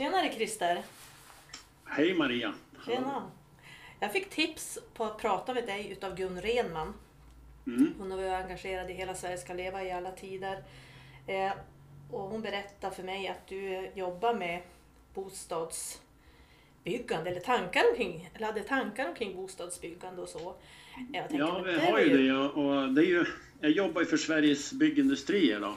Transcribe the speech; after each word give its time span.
Tjenare 0.00 0.32
Christer! 0.32 0.82
Hej 1.84 2.14
Maria! 2.14 2.54
Tjena! 2.86 3.30
Jag 4.00 4.12
fick 4.12 4.30
tips 4.30 4.78
på 4.94 5.04
att 5.04 5.18
prata 5.18 5.54
med 5.54 5.66
dig 5.66 5.92
utav 5.92 6.16
Gun 6.16 6.40
Renman. 6.40 6.94
Mm. 7.66 7.94
Hon 7.98 8.10
har 8.10 8.18
varit 8.18 8.44
engagerad 8.44 8.90
i 8.90 8.92
Hela 8.92 9.14
Sverige 9.14 9.38
ska 9.38 9.54
leva 9.54 9.84
i 9.84 9.90
alla 9.90 10.10
tider. 10.10 10.62
Eh, 11.26 11.52
och 12.10 12.20
hon 12.20 12.42
berättade 12.42 12.96
för 12.96 13.02
mig 13.02 13.28
att 13.28 13.46
du 13.48 13.90
jobbar 13.94 14.34
med 14.34 14.62
bostadsbyggande, 15.14 17.30
eller 17.30 17.40
tankar 17.40 17.82
omkring, 17.90 18.30
eller 18.34 18.46
hade 18.46 18.60
tankar 18.60 19.08
omkring 19.08 19.36
bostadsbyggande 19.36 20.22
och 20.22 20.28
så. 20.28 20.54
Jag 21.12 21.28
tänkte, 21.28 21.36
Ja, 21.36 21.62
vi 21.62 21.80
har 21.80 22.00
ju 22.00 22.26
det 22.26 22.38
och 22.38 22.92
det 22.92 23.00
är 23.00 23.06
ju, 23.06 23.24
jag 23.60 23.70
jobbar 23.70 24.00
ju 24.00 24.06
för 24.06 24.16
Sveriges 24.16 24.72
Byggindustrier 24.72 25.60
då. 25.60 25.74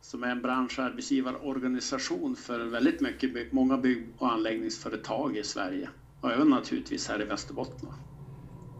Som 0.00 0.24
är 0.24 0.28
en 0.28 0.42
branscharbetsgivarorganisation 0.42 2.36
för 2.36 2.58
väldigt 2.58 3.00
mycket, 3.00 3.52
många 3.52 3.76
bygg 3.78 4.08
och 4.18 4.32
anläggningsföretag 4.32 5.36
i 5.36 5.44
Sverige. 5.44 5.88
Och 6.20 6.32
även 6.32 6.48
naturligtvis 6.48 7.08
här 7.08 7.22
i 7.22 7.24
Västerbotten. 7.24 7.88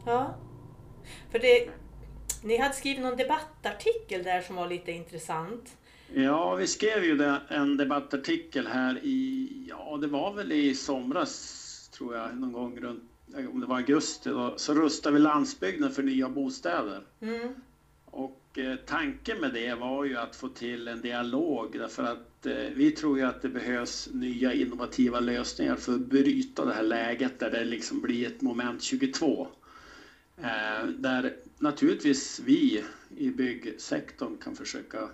Ja. 0.06 0.34
För 1.32 1.38
det, 1.38 1.70
ni 2.42 2.56
hade 2.58 2.74
skrivit 2.74 3.00
någon 3.00 3.16
debattartikel 3.16 4.22
där 4.22 4.40
som 4.40 4.56
var 4.56 4.68
lite 4.68 4.92
intressant. 4.92 5.76
Ja, 6.14 6.54
vi 6.54 6.66
skrev 6.66 7.04
ju 7.04 7.38
en 7.48 7.76
debattartikel 7.76 8.66
här 8.66 8.98
i, 9.02 9.48
ja 9.68 9.98
det 10.00 10.06
var 10.06 10.32
väl 10.34 10.52
i 10.52 10.74
somras 10.74 11.66
tror 12.00 12.16
jag, 12.16 12.36
någon 12.36 12.52
gång 12.52 12.80
runt, 12.80 13.02
om 13.52 13.60
det 13.60 13.66
var 13.66 13.76
augusti 13.76 14.30
då, 14.30 14.54
så 14.56 14.74
rustade 14.74 15.14
vi 15.14 15.20
landsbygden 15.20 15.90
för 15.90 16.02
nya 16.02 16.28
bostäder. 16.28 17.02
Mm. 17.20 17.54
Och 18.04 18.39
Eh, 18.56 18.74
tanken 18.86 19.40
med 19.40 19.52
det 19.52 19.74
var 19.74 20.04
ju 20.04 20.16
att 20.16 20.36
få 20.36 20.48
till 20.48 20.88
en 20.88 21.00
dialog 21.00 21.78
därför 21.78 22.02
att 22.02 22.46
eh, 22.46 22.54
vi 22.54 22.90
tror 22.90 23.18
ju 23.18 23.24
att 23.24 23.42
det 23.42 23.48
behövs 23.48 24.08
nya 24.12 24.52
innovativa 24.52 25.20
lösningar 25.20 25.76
för 25.76 25.94
att 25.94 26.00
bryta 26.00 26.64
det 26.64 26.74
här 26.74 26.82
läget 26.82 27.38
där 27.38 27.50
det 27.50 27.64
liksom 27.64 28.00
blir 28.00 28.26
ett 28.26 28.40
moment 28.40 28.82
22. 28.82 29.48
Eh, 30.36 30.86
där 30.86 31.36
naturligtvis 31.58 32.40
vi 32.44 32.84
i 33.16 33.30
byggsektorn 33.30 34.36
kan 34.36 34.56
försöka 34.56 35.08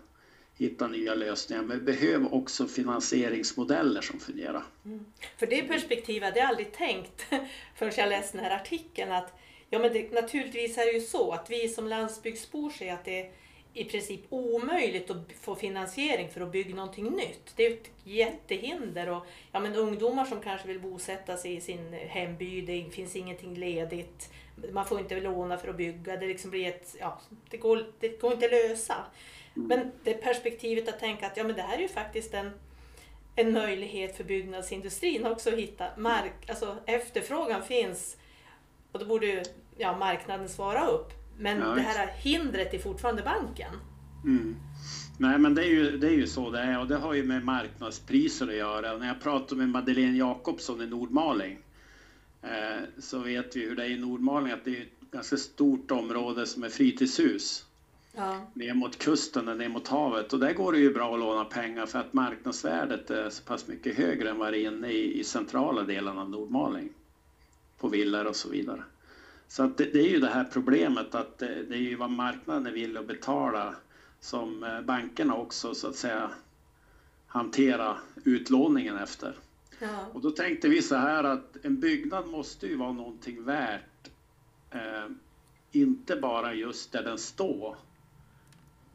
hitta 0.55 0.89
nya 0.89 1.15
lösningar 1.15 1.63
men 1.63 1.79
vi 1.79 1.85
behöver 1.85 2.35
också 2.35 2.67
finansieringsmodeller 2.67 4.01
som 4.01 4.21
fungerar. 4.21 4.65
Mm. 4.85 5.05
För 5.37 5.47
det 5.47 5.63
perspektivet 5.63 6.25
hade 6.25 6.39
jag 6.39 6.49
aldrig 6.49 6.73
tänkt 6.73 7.27
förrän 7.75 7.93
jag 7.97 8.09
läste 8.09 8.37
den 8.37 8.47
här 8.47 8.57
artikeln 8.57 9.13
att 9.13 9.39
ja, 9.71 9.79
men 9.79 9.93
det, 9.93 10.13
naturligtvis 10.13 10.79
är 10.79 10.87
det 10.87 10.93
ju 10.93 11.01
så 11.01 11.33
att 11.33 11.51
vi 11.51 11.69
som 11.69 11.89
landsbygdsbor 11.89 12.71
ser 12.71 12.93
att 12.93 13.05
det 13.05 13.21
är 13.21 13.31
i 13.75 13.85
princip 13.85 14.21
omöjligt 14.29 15.11
att 15.11 15.33
få 15.41 15.55
finansiering 15.55 16.31
för 16.31 16.41
att 16.41 16.53
bygga 16.53 16.75
någonting 16.75 17.11
nytt. 17.11 17.53
Det 17.57 17.67
är 17.67 17.73
ett 17.73 17.91
jättehinder 18.05 19.09
och 19.09 19.27
ja, 19.53 19.61
men 19.61 19.75
ungdomar 19.75 20.25
som 20.25 20.41
kanske 20.41 20.69
vill 20.69 20.81
bosätta 20.81 21.37
sig 21.37 21.55
i 21.55 21.61
sin 21.61 21.93
hemby, 21.93 22.61
det 22.61 22.91
finns 22.91 23.17
ingenting 23.17 23.55
ledigt, 23.55 24.31
man 24.73 24.87
får 24.87 25.01
inte 25.01 25.21
låna 25.21 25.59
för 25.59 25.69
att 25.69 25.77
bygga, 25.77 26.17
det 26.17 26.27
liksom 26.27 26.51
blir 26.51 26.69
ett, 26.69 26.97
ja, 27.01 27.21
det 27.51 27.57
går, 27.57 27.87
det 28.01 28.21
går 28.21 28.33
inte 28.33 28.47
att 28.47 28.53
lösa. 28.53 28.97
Men 29.55 29.93
det 30.05 30.15
perspektivet 30.15 30.89
att 30.89 31.01
tänka 31.01 31.27
att 31.27 31.37
ja, 31.37 31.45
men 31.45 31.57
det 31.57 31.63
här 31.63 31.77
är 31.77 31.83
ju 31.83 31.89
faktiskt 31.89 32.35
en 32.35 32.51
en 33.37 33.53
möjlighet 33.53 34.17
för 34.17 34.25
byggnadsindustrin 34.25 35.27
också 35.27 35.51
att 35.51 35.59
hitta 35.59 35.87
mark, 35.97 36.51
alltså 36.51 36.77
efterfrågan 36.87 37.63
finns 37.63 38.17
och 38.97 39.03
då 39.03 39.09
borde 39.09 39.27
ju 39.27 39.43
ja, 39.77 39.97
marknaden 39.99 40.49
svara 40.49 40.87
upp. 40.87 41.13
Men 41.39 41.61
Ja, 41.61 41.67
det 41.67 41.81
här 41.81 42.07
hindret 42.07 42.75
är 42.75 42.79
fortfarande 42.79 43.23
banken. 43.23 43.73
Mm. 44.25 44.57
Nej 45.19 45.39
men 45.39 45.55
det 45.55 45.63
är, 45.63 45.71
ju, 45.71 45.99
det 45.99 46.07
är 46.07 46.13
ju 46.13 46.27
så 46.27 46.51
det 46.51 46.59
är 46.59 46.81
och 46.81 46.87
det 46.87 46.97
har 46.97 47.15
ju 47.15 47.25
med 47.25 47.45
marknadspriser 47.45 48.49
att 48.49 48.55
göra. 48.55 48.97
När 48.97 49.07
jag 49.07 49.21
pratar 49.21 49.57
med 49.57 49.69
Madeleine 49.69 50.19
Jakobsson 50.19 50.83
i 50.83 50.87
Nordmaling 50.87 51.59
eh, 52.43 52.83
så 52.99 53.19
vet 53.19 53.57
vi 53.57 53.61
hur 53.61 53.77
det 53.77 53.85
är 53.85 53.91
i 53.91 53.99
Nordmaling 53.99 54.53
att 54.53 54.65
det 54.65 54.77
är 54.77 54.83
ett 54.83 55.11
ganska 55.11 55.37
stort 55.37 55.91
område 55.91 56.47
som 56.47 56.65
är 56.65 56.69
fritidshus. 56.69 57.67
Ja. 58.17 58.51
Ner 58.55 58.75
mot 58.75 58.99
kusten 58.99 59.49
och 59.49 59.57
ner 59.57 59.69
mot 59.69 59.89
havet 59.89 60.33
och 60.33 60.39
där 60.39 60.53
går 60.53 60.73
det 60.73 60.79
ju 60.79 60.95
bra 60.95 61.15
att 61.15 61.21
låna 61.21 61.45
pengar 61.45 61.87
för 61.87 61.99
att 61.99 62.13
marknadsvärdet 62.13 63.11
är 63.11 63.31
så 63.31 63.45
pass 63.45 63.69
mycket 63.69 63.97
högre 63.97 64.31
än 64.31 64.39
vad 64.39 64.53
det 64.53 64.59
är 64.59 64.73
inne 64.73 64.89
i, 64.89 65.21
i 65.21 65.25
centrala 65.25 65.83
delen 65.83 66.19
av 66.19 66.31
Nordmaling. 66.31 66.89
På 67.79 67.89
villor 67.89 68.25
och 68.25 68.37
så 68.37 68.49
vidare. 68.49 68.83
Så 69.49 69.63
att 69.63 69.77
det, 69.77 69.85
det 69.85 69.99
är 69.99 70.09
ju 70.09 70.21
det 70.21 70.29
här 70.29 70.45
problemet 70.53 71.15
att 71.15 71.39
det, 71.39 71.63
det 71.63 71.75
är 71.75 71.81
ju 71.81 71.97
vad 71.97 72.11
marknaden 72.11 72.67
är 72.67 72.73
villig 72.73 73.01
att 73.01 73.07
betala 73.07 73.75
som 74.21 74.65
eh, 74.65 74.81
bankerna 74.81 75.35
också 75.35 75.75
så 75.75 75.89
att 75.89 75.97
säga 75.97 76.31
hantera 77.27 77.97
utlåningen 78.25 78.97
efter. 78.97 79.35
Ja. 79.79 80.07
Och 80.13 80.21
då 80.21 80.31
tänkte 80.31 80.69
vi 80.69 80.83
så 80.83 80.97
här 80.97 81.25
att 81.25 81.57
en 81.63 81.81
byggnad 81.81 82.27
måste 82.27 82.67
ju 82.67 82.77
vara 82.77 82.93
någonting 82.93 83.45
värt. 83.45 84.11
Eh, 84.71 85.07
inte 85.73 86.17
bara 86.17 86.55
just 86.55 86.93
där 86.93 87.03
den 87.03 87.19
står 87.19 87.77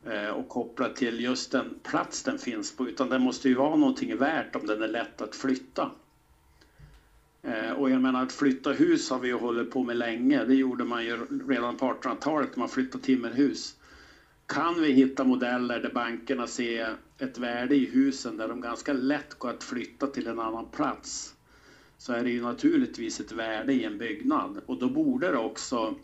eh, 0.06 0.30
och 0.30 0.50
kopplat 0.50 0.96
till 0.96 1.20
just 1.20 1.52
den 1.52 1.80
plats 1.84 2.24
den 2.24 2.38
finns 2.38 2.76
på 2.76 2.88
utan 2.88 3.10
den 3.10 3.22
måste 3.22 3.50
ju 3.50 3.56
vara 3.56 3.76
någonting 3.76 4.18
värt 4.18 4.56
om 4.56 4.68
den 4.68 4.82
är 4.82 4.88
lätt 4.88 5.22
att 5.22 5.36
flytta. 5.36 5.92
Eh, 7.44 7.72
och 7.72 7.90
jag 7.90 8.02
menar 8.02 8.24
att 8.24 8.32
flytta 8.32 8.72
hus 8.72 9.10
har 9.10 9.20
vi 9.20 9.28
ju 9.28 9.36
hållit 9.36 9.72
på 9.72 9.84
med 9.84 9.98
länge. 9.98 10.46
Det 10.46 10.56
gjorde 10.56 10.84
man 10.84 11.04
ju 11.06 11.26
redan 11.48 11.78
på 11.78 11.86
1800-talet 11.86 12.50
när 12.56 12.60
man 12.60 12.70
flyttade 12.70 13.04
timmerhus. 13.04 13.76
Kan 14.46 14.82
vi 14.82 14.92
hitta 14.92 15.24
modeller 15.24 15.80
där 15.80 15.92
bankerna 15.94 16.48
ser 16.48 16.96
ett 17.18 17.38
värde 17.38 17.76
i 17.76 17.86
husen 17.86 18.38
där 18.38 18.48
de 18.48 18.62
ganska 18.62 18.94
lätt 18.94 19.34
går 19.34 19.50
att 19.50 19.64
flytta 19.64 20.08
till 20.08 20.28
en 20.28 20.40
annan 20.40 20.66
plats 20.66 21.36
så 21.98 22.14
är 22.14 22.24
det 22.24 22.30
ju 22.30 22.42
naturligtvis 22.42 23.20
ett 23.20 23.32
värde 23.32 23.74
i 23.74 23.84
en 23.86 23.98
byggnad 23.98 24.62
och 24.66 24.78
då 24.78 24.90
borde 24.90 25.32
det 25.32 25.38
också 25.38 25.96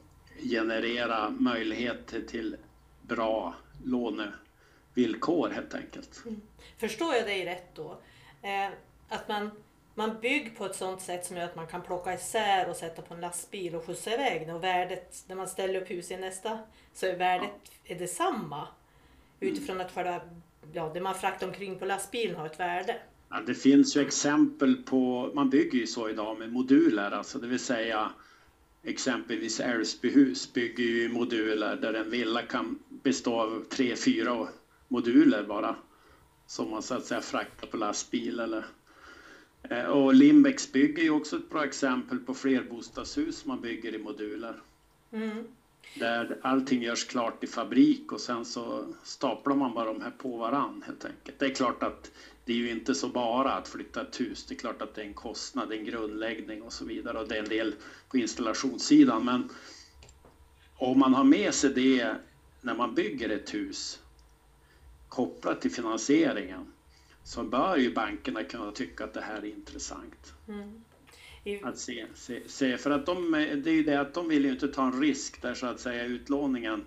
generera 0.43 1.29
möjligheter 1.29 2.21
till 2.21 2.55
bra 3.01 3.55
lånevillkor 3.83 5.49
helt 5.49 5.73
enkelt. 5.73 6.21
Mm. 6.25 6.41
Förstår 6.77 7.15
jag 7.15 7.25
dig 7.25 7.45
rätt 7.45 7.75
då? 7.75 7.97
Eh, 8.41 8.69
att 9.09 9.27
man, 9.27 9.51
man 9.97 10.19
bygger 10.21 10.49
på 10.49 10.65
ett 10.65 10.75
sådant 10.75 11.01
sätt 11.01 11.25
som 11.25 11.37
gör 11.37 11.45
att 11.45 11.55
man 11.55 11.67
kan 11.67 11.81
plocka 11.81 12.13
isär 12.13 12.69
och 12.69 12.75
sätta 12.75 13.01
på 13.01 13.13
en 13.13 13.21
lastbil 13.21 13.75
och 13.75 13.85
skjutsa 13.85 14.13
iväg 14.13 14.47
den. 14.47 14.55
Och 14.55 14.63
värdet, 14.63 15.23
när 15.27 15.35
man 15.35 15.47
ställer 15.47 15.81
upp 15.81 15.89
hus 15.89 16.11
i 16.11 16.17
nästa, 16.17 16.59
så 16.93 17.05
är 17.05 17.17
värdet 17.17 17.51
är 17.85 17.95
detsamma. 17.95 18.67
Utifrån 19.39 19.81
att 19.81 19.91
själva, 19.91 20.21
ja, 20.73 20.91
det 20.93 21.01
man 21.01 21.15
fraktar 21.15 21.47
omkring 21.47 21.79
på 21.79 21.85
lastbilen 21.85 22.35
har 22.35 22.45
ett 22.45 22.59
värde. 22.59 22.95
Ja, 23.29 23.41
det 23.47 23.53
finns 23.53 23.97
ju 23.97 24.01
exempel 24.01 24.75
på, 24.75 25.31
man 25.33 25.49
bygger 25.49 25.79
ju 25.79 25.87
så 25.87 26.09
idag 26.09 26.39
med 26.39 26.51
moduler, 26.51 27.11
alltså 27.11 27.39
det 27.39 27.47
vill 27.47 27.59
säga 27.59 28.11
exempelvis 28.83 29.59
Älvsbyhus 29.59 30.53
bygger 30.53 30.83
ju 30.83 31.09
moduler 31.09 31.75
där 31.75 31.93
en 31.93 32.09
villa 32.09 32.41
kan 32.41 32.79
bestå 32.89 33.41
av 33.41 33.63
tre, 33.69 33.95
fyra 33.95 34.47
moduler 34.87 35.43
bara. 35.43 35.75
Som 36.47 36.71
man 36.71 36.81
så 36.81 36.95
att 36.95 37.05
säga 37.05 37.21
fraktar 37.21 37.67
på 37.67 37.77
lastbil 37.77 38.39
eller 38.39 38.65
och 39.89 40.13
Limbex 40.13 40.71
bygger 40.71 41.03
ju 41.03 41.09
också 41.09 41.37
ett 41.37 41.49
bra 41.49 41.65
exempel 41.65 42.19
på 42.19 42.33
flerbostadshus 42.33 43.45
man 43.45 43.61
bygger 43.61 43.93
i 43.93 43.97
moduler. 43.97 44.61
Mm. 45.11 45.45
Där 45.95 46.37
allting 46.41 46.81
görs 46.81 47.03
klart 47.05 47.43
i 47.43 47.47
fabrik 47.47 48.11
och 48.11 48.21
sen 48.21 48.45
så 48.45 48.93
staplar 49.03 49.55
man 49.55 49.73
bara 49.73 49.85
de 49.85 50.01
här 50.01 50.11
på 50.11 50.37
varann 50.37 50.83
helt 50.85 51.05
enkelt. 51.05 51.39
Det 51.39 51.45
är 51.45 51.49
klart 51.49 51.83
att 51.83 52.11
det 52.45 52.53
är 52.53 52.57
ju 52.57 52.71
inte 52.71 52.95
så 52.95 53.07
bara 53.07 53.51
att 53.51 53.67
flytta 53.67 54.01
ett 54.01 54.19
hus. 54.19 54.45
Det 54.47 54.53
är 54.53 54.55
klart 54.55 54.81
att 54.81 54.93
det 54.93 55.01
är 55.01 55.05
en 55.05 55.13
kostnad, 55.13 55.71
en 55.71 55.83
grundläggning 55.83 56.61
och 56.61 56.73
så 56.73 56.85
vidare 56.85 57.19
och 57.19 57.27
det 57.27 57.35
är 57.35 57.39
en 57.39 57.49
del 57.49 57.75
på 58.09 58.17
installationssidan. 58.17 59.25
Men 59.25 59.43
om 60.75 60.99
man 60.99 61.13
har 61.13 61.23
med 61.23 61.53
sig 61.53 61.69
det 61.69 62.15
när 62.61 62.73
man 62.73 62.93
bygger 62.93 63.29
ett 63.29 63.53
hus 63.53 63.99
kopplat 65.09 65.61
till 65.61 65.71
finansieringen 65.71 66.67
så 67.27 67.43
bör 67.43 67.77
ju 67.77 67.93
bankerna 67.93 68.43
kunna 68.43 68.71
tycka 68.71 69.03
att 69.03 69.13
det 69.13 69.21
här 69.21 69.37
är 69.37 69.45
intressant. 69.45 70.33
Mm. 70.47 70.83
I, 71.43 71.63
Att 71.63 71.77
se, 71.77 72.05
se, 72.15 72.39
se, 72.49 72.77
för 72.77 72.91
att 72.91 73.05
de, 73.05 73.31
det 73.31 73.69
är 73.69 73.73
ju 73.73 73.83
det 73.83 73.95
att 74.01 74.13
de 74.13 74.27
vill 74.29 74.45
ju 74.45 74.51
inte 74.51 74.67
ta 74.67 74.85
en 74.87 75.01
risk 75.01 75.41
där 75.41 75.53
så 75.53 75.65
att 75.65 75.79
säga 75.79 76.03
utlåningen 76.03 76.85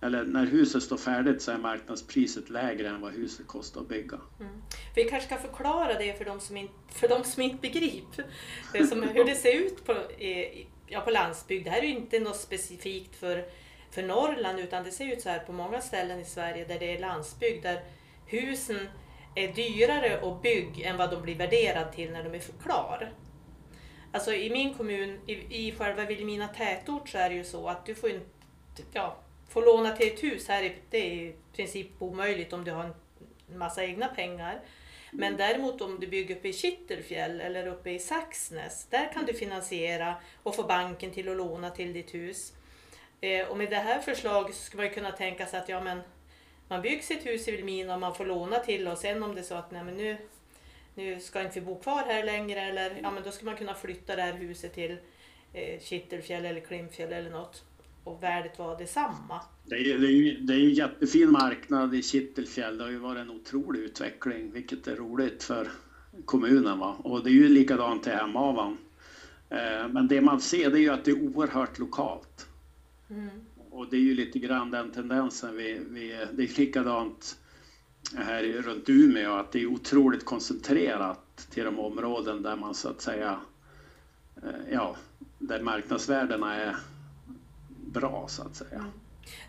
eller 0.00 0.24
när 0.24 0.46
huset 0.46 0.82
står 0.82 0.96
färdigt 0.96 1.42
så 1.42 1.50
är 1.52 1.58
marknadspriset 1.58 2.50
lägre 2.50 2.88
än 2.88 3.00
vad 3.00 3.12
huset 3.12 3.46
kostar 3.46 3.80
att 3.80 3.88
bygga. 3.88 4.20
mm. 4.40 4.52
Vi 4.96 5.04
kanske 5.04 5.26
ska 5.26 5.36
förklara 5.48 5.94
det 5.98 6.18
för 6.18 6.24
de 6.24 6.40
som 6.40 6.56
inte, 6.56 6.74
för 6.92 7.08
de 7.08 7.24
som 7.24 7.42
inte 7.42 7.56
begriper 7.56 8.24
det 8.72 8.86
som, 8.86 9.02
hur 9.02 9.24
det 9.24 9.34
ser 9.34 9.52
ut 9.56 9.84
på, 9.86 9.92
i- 10.22 10.66
ja, 10.86 11.00
på 11.00 11.10
landsbygd. 11.10 11.64
Det 11.64 11.70
här 11.70 11.78
är 11.82 11.86
ju 11.86 11.96
inte 11.96 12.20
något 12.20 12.36
specifikt 12.40 13.16
för, 13.16 13.44
för 13.90 14.02
Norrland 14.02 14.60
utan 14.60 14.84
det 14.84 14.90
ser 14.90 15.12
ut 15.12 15.20
så 15.22 15.28
här 15.28 15.38
på 15.38 15.52
många 15.52 15.80
ställen 15.80 16.20
i 16.20 16.24
Sverige 16.24 16.64
där 16.64 16.78
det 16.78 16.96
är 16.96 17.00
landsbygd 17.00 17.62
där 17.62 17.80
husen 18.26 18.88
är 19.34 19.48
dyrare 19.48 20.20
att 20.30 20.42
bygga 20.42 20.88
än 20.90 20.96
vad 20.96 21.10
de 21.10 21.22
blir 21.22 21.34
värderade 21.34 21.92
till 21.92 22.10
när 22.12 22.24
de 22.24 22.34
är 22.34 22.42
klar. 22.62 23.12
Alltså 24.12 24.32
i 24.34 24.50
min 24.50 24.74
kommun, 24.74 25.20
i, 25.26 25.32
i 25.68 25.72
själva 25.78 26.04
Vilhelmina 26.04 26.48
tätort 26.48 27.08
så 27.08 27.18
är 27.18 27.28
det 27.30 27.34
ju 27.36 27.44
så 27.44 27.68
att 27.68 27.86
du 27.86 27.94
får 27.94 28.10
inte, 28.10 28.26
ja, 28.92 29.16
får 29.48 29.62
låna 29.62 29.96
till 29.96 30.12
ett 30.12 30.22
hus 30.22 30.48
här, 30.48 30.62
är- 30.62 30.76
det 30.90 30.98
är 30.98 31.12
i 31.14 31.34
princip 31.56 31.86
omöjligt 31.98 32.52
om 32.52 32.64
du 32.64 32.70
har 32.70 32.84
en 32.84 33.58
massa 33.58 33.84
egna 33.84 34.08
pengar. 34.08 34.60
Men 35.10 35.36
däremot 35.36 35.80
om 35.80 36.00
du 36.00 36.06
bygger 36.06 36.36
uppe 36.36 36.48
i 36.48 36.52
Kittelfjäll 36.52 37.40
eller 37.40 37.66
uppe 37.66 37.90
i 37.90 37.98
Saxnäs, 37.98 38.86
där 38.90 39.12
kan 39.12 39.26
du 39.26 39.32
finansiera 39.34 40.14
och 40.42 40.54
få 40.56 40.62
banken 40.62 41.10
till 41.10 41.28
att 41.28 41.36
låna 41.36 41.70
till 41.70 41.92
ditt 41.92 42.14
hus. 42.14 42.52
Eh, 43.20 43.46
och 43.48 43.56
med 43.58 43.70
det 43.70 43.76
här 43.76 44.00
förslaget 44.00 44.56
så 44.56 44.62
skulle 44.62 44.82
man 44.82 44.94
kunna 44.94 45.12
tänka 45.12 45.46
sig 45.46 45.60
att 45.60 45.68
ja, 45.68 45.80
men 45.80 46.00
man 46.68 46.82
bygger 46.82 47.02
sitt 47.02 47.26
hus 47.26 47.48
i 47.48 47.50
Vilhelmina 47.50 47.94
och 47.94 48.00
man 48.00 48.14
får 48.14 48.26
låna 48.26 48.58
till 48.58 48.88
och 48.88 48.98
sen 48.98 49.22
om 49.22 49.34
det 49.34 49.40
är 49.40 49.44
så 49.44 49.54
att 49.54 49.70
nej, 49.70 49.84
men 49.84 49.96
nu, 49.96 50.16
nu 50.94 51.20
ska 51.20 51.42
inte 51.42 51.60
vi 51.60 51.66
bo 51.66 51.78
kvar 51.78 52.02
här 52.06 52.24
längre 52.24 52.60
eller 52.60 53.00
ja, 53.02 53.10
men 53.10 53.22
då 53.22 53.30
ska 53.30 53.44
man 53.44 53.56
kunna 53.56 53.74
flytta 53.74 54.16
det 54.16 54.22
här 54.22 54.32
huset 54.32 54.74
till 54.74 54.96
eh, 55.52 55.80
Kittelfjäll 55.80 56.44
eller 56.44 56.60
Klimpfjäll 56.60 57.12
eller 57.12 57.30
något 57.30 57.64
och 58.04 58.22
värdet 58.22 58.58
var 58.58 58.78
detsamma. 58.78 59.40
Det 59.64 59.74
är, 59.74 59.98
det, 59.98 60.06
är 60.06 60.10
ju, 60.10 60.40
det 60.40 60.54
är 60.54 60.58
ju 60.58 60.72
jättefin 60.72 61.30
marknad 61.30 61.94
i 61.94 62.02
Kittelfjäll. 62.02 62.78
Det 62.78 62.84
har 62.84 62.90
ju 62.90 62.98
varit 62.98 63.20
en 63.20 63.30
otrolig 63.30 63.80
utveckling, 63.80 64.50
vilket 64.50 64.86
är 64.86 64.96
roligt 64.96 65.42
för 65.42 65.68
kommunen. 66.24 66.78
Va? 66.78 66.96
Och 66.98 67.24
det 67.24 67.30
är 67.30 67.32
ju 67.32 67.48
likadant 67.48 68.06
i 68.06 68.10
Hemavan. 68.10 68.78
Eh, 69.50 69.88
men 69.88 70.08
det 70.08 70.20
man 70.20 70.40
ser 70.40 70.70
det 70.70 70.78
är 70.78 70.80
ju 70.80 70.90
att 70.90 71.04
det 71.04 71.10
är 71.10 71.22
oerhört 71.22 71.78
lokalt. 71.78 72.46
Mm. 73.10 73.30
Och 73.74 73.90
det 73.90 73.96
är 73.96 74.00
ju 74.00 74.14
lite 74.14 74.38
grann 74.38 74.70
den 74.70 74.90
tendensen 74.90 75.56
vi, 75.56 75.80
vi 75.90 76.08
det 76.32 76.42
är 76.42 76.58
likadant 76.58 77.38
här 78.16 78.42
runt 78.42 78.88
Umeå, 78.88 79.32
att 79.32 79.52
det 79.52 79.62
är 79.62 79.66
otroligt 79.66 80.24
koncentrerat 80.24 81.48
till 81.50 81.64
de 81.64 81.78
områden 81.78 82.42
där 82.42 82.56
man 82.56 82.74
så 82.74 82.88
att 82.88 83.00
säga, 83.00 83.40
eh, 84.36 84.72
ja, 84.72 84.96
där 85.38 85.60
marknadsvärdena 85.60 86.54
är 86.54 86.76
bra 87.86 88.26
så 88.28 88.42
att 88.42 88.56
säga. 88.56 88.78
Mm. 88.78 88.90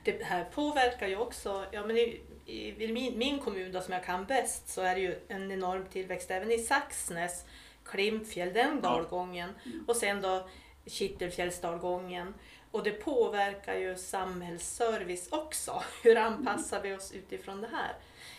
Det 0.03 0.23
här 0.23 0.43
påverkar 0.43 1.07
ju 1.07 1.17
också, 1.17 1.65
ja 1.71 1.87
men 1.87 1.97
i, 1.97 2.21
i 2.45 2.93
min, 2.93 3.17
min 3.17 3.39
kommun 3.39 3.71
då, 3.71 3.81
som 3.81 3.93
jag 3.93 4.03
kan 4.03 4.25
bäst 4.25 4.69
så 4.69 4.81
är 4.81 4.95
det 4.95 5.01
ju 5.01 5.15
en 5.27 5.51
enorm 5.51 5.85
tillväxt 5.91 6.31
även 6.31 6.51
i 6.51 6.57
Saxnäs, 6.57 7.45
Klimpfjäll, 7.83 8.53
den 8.53 8.81
dalgången 8.81 9.49
mm. 9.65 9.85
och 9.87 9.95
sen 9.95 10.21
då 10.21 10.47
Kittelfjällsdalgången. 10.85 12.33
Och 12.75 12.83
det 12.83 12.91
påverkar 12.91 13.75
ju 13.75 13.95
samhällsservice 13.95 15.27
också. 15.31 15.83
Hur 16.03 16.17
anpassar 16.17 16.81
vi 16.81 16.93
oss 16.93 17.11
utifrån 17.11 17.61
det 17.61 17.67
här? 17.67 17.93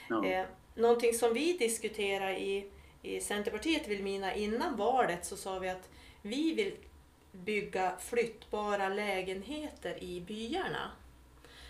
Ja. 0.09 0.27
Eh, 0.27 0.47
någonting 0.75 1.15
som 1.15 1.35
vi 1.35 1.53
diskuterade 1.53 2.41
i, 2.41 2.71
i 3.03 3.21
Centerpartiet 3.21 3.89
Vilmina 3.89 4.35
innan 4.35 4.77
valet 4.77 5.25
så 5.25 5.37
sa 5.37 5.59
vi 5.59 5.69
att 5.69 5.89
vi 6.23 6.55
vill 6.55 6.73
bygga 7.33 7.97
flyttbara 8.01 8.89
lägenheter 8.89 10.03
i 10.03 10.21
byarna. 10.21 10.91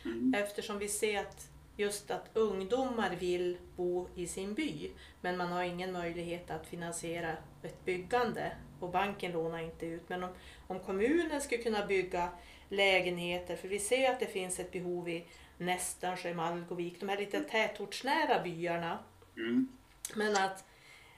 Mm. 0.04 0.34
Eftersom 0.34 0.78
vi 0.78 0.88
ser 0.88 1.20
att 1.20 1.48
just 1.76 2.10
att 2.10 2.30
ungdomar 2.32 3.16
vill 3.20 3.56
bo 3.76 4.08
i 4.14 4.26
sin 4.26 4.54
by 4.54 4.90
men 5.20 5.36
man 5.36 5.52
har 5.52 5.62
ingen 5.62 5.92
möjlighet 5.92 6.50
att 6.50 6.66
finansiera 6.66 7.36
ett 7.62 7.84
byggande 7.84 8.52
och 8.80 8.90
banken 8.90 9.32
lånar 9.32 9.58
inte 9.58 9.86
ut. 9.86 10.08
Men 10.08 10.24
om, 10.24 10.30
om 10.66 10.80
kommunen 10.80 11.40
skulle 11.40 11.62
kunna 11.62 11.86
bygga 11.86 12.28
lägenheter, 12.68 13.56
för 13.56 13.68
vi 13.68 13.78
ser 13.78 14.10
att 14.10 14.20
det 14.20 14.26
finns 14.26 14.58
ett 14.58 14.72
behov 14.72 15.08
i 15.08 15.26
Nästansjö, 15.58 16.34
Malgovik, 16.34 17.00
de 17.00 17.08
här 17.08 17.18
lite 17.18 17.40
tätortsnära 17.40 18.42
byarna. 18.42 18.98
Mm. 19.36 19.68
Men 20.14 20.36
att, 20.36 20.64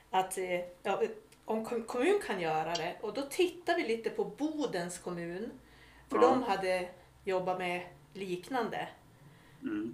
att 0.09 0.37
eh, 0.37 0.59
ja, 0.83 1.01
om 1.45 1.65
kommun 1.65 2.19
kan 2.25 2.41
göra 2.41 2.73
det 2.73 2.95
och 3.01 3.13
då 3.13 3.21
tittar 3.21 3.75
vi 3.75 3.87
lite 3.87 4.09
på 4.09 4.25
Bodens 4.25 4.97
kommun. 4.97 5.49
För 6.09 6.17
ja. 6.17 6.21
de 6.21 6.43
hade 6.43 6.89
jobbat 7.23 7.57
med 7.57 7.81
liknande. 8.13 8.87
Mm. 9.61 9.93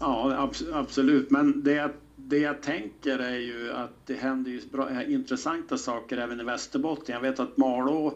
Ja, 0.00 0.50
absolut. 0.72 1.30
Men 1.30 1.64
det, 1.64 1.92
det 2.16 2.38
jag 2.38 2.62
tänker 2.62 3.18
är 3.18 3.38
ju 3.38 3.72
att 3.72 4.06
det 4.06 4.14
händer 4.14 4.50
ju 4.50 4.60
bra, 4.68 5.02
intressanta 5.02 5.78
saker 5.78 6.18
även 6.18 6.40
i 6.40 6.44
Västerbotten. 6.44 7.14
Jag 7.14 7.20
vet 7.20 7.40
att 7.40 7.56
Malå 7.56 8.14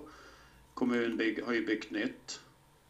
kommun 0.75 1.17
bygg, 1.17 1.43
har 1.45 1.53
ju 1.53 1.67
byggt 1.67 1.91
nytt. 1.91 2.41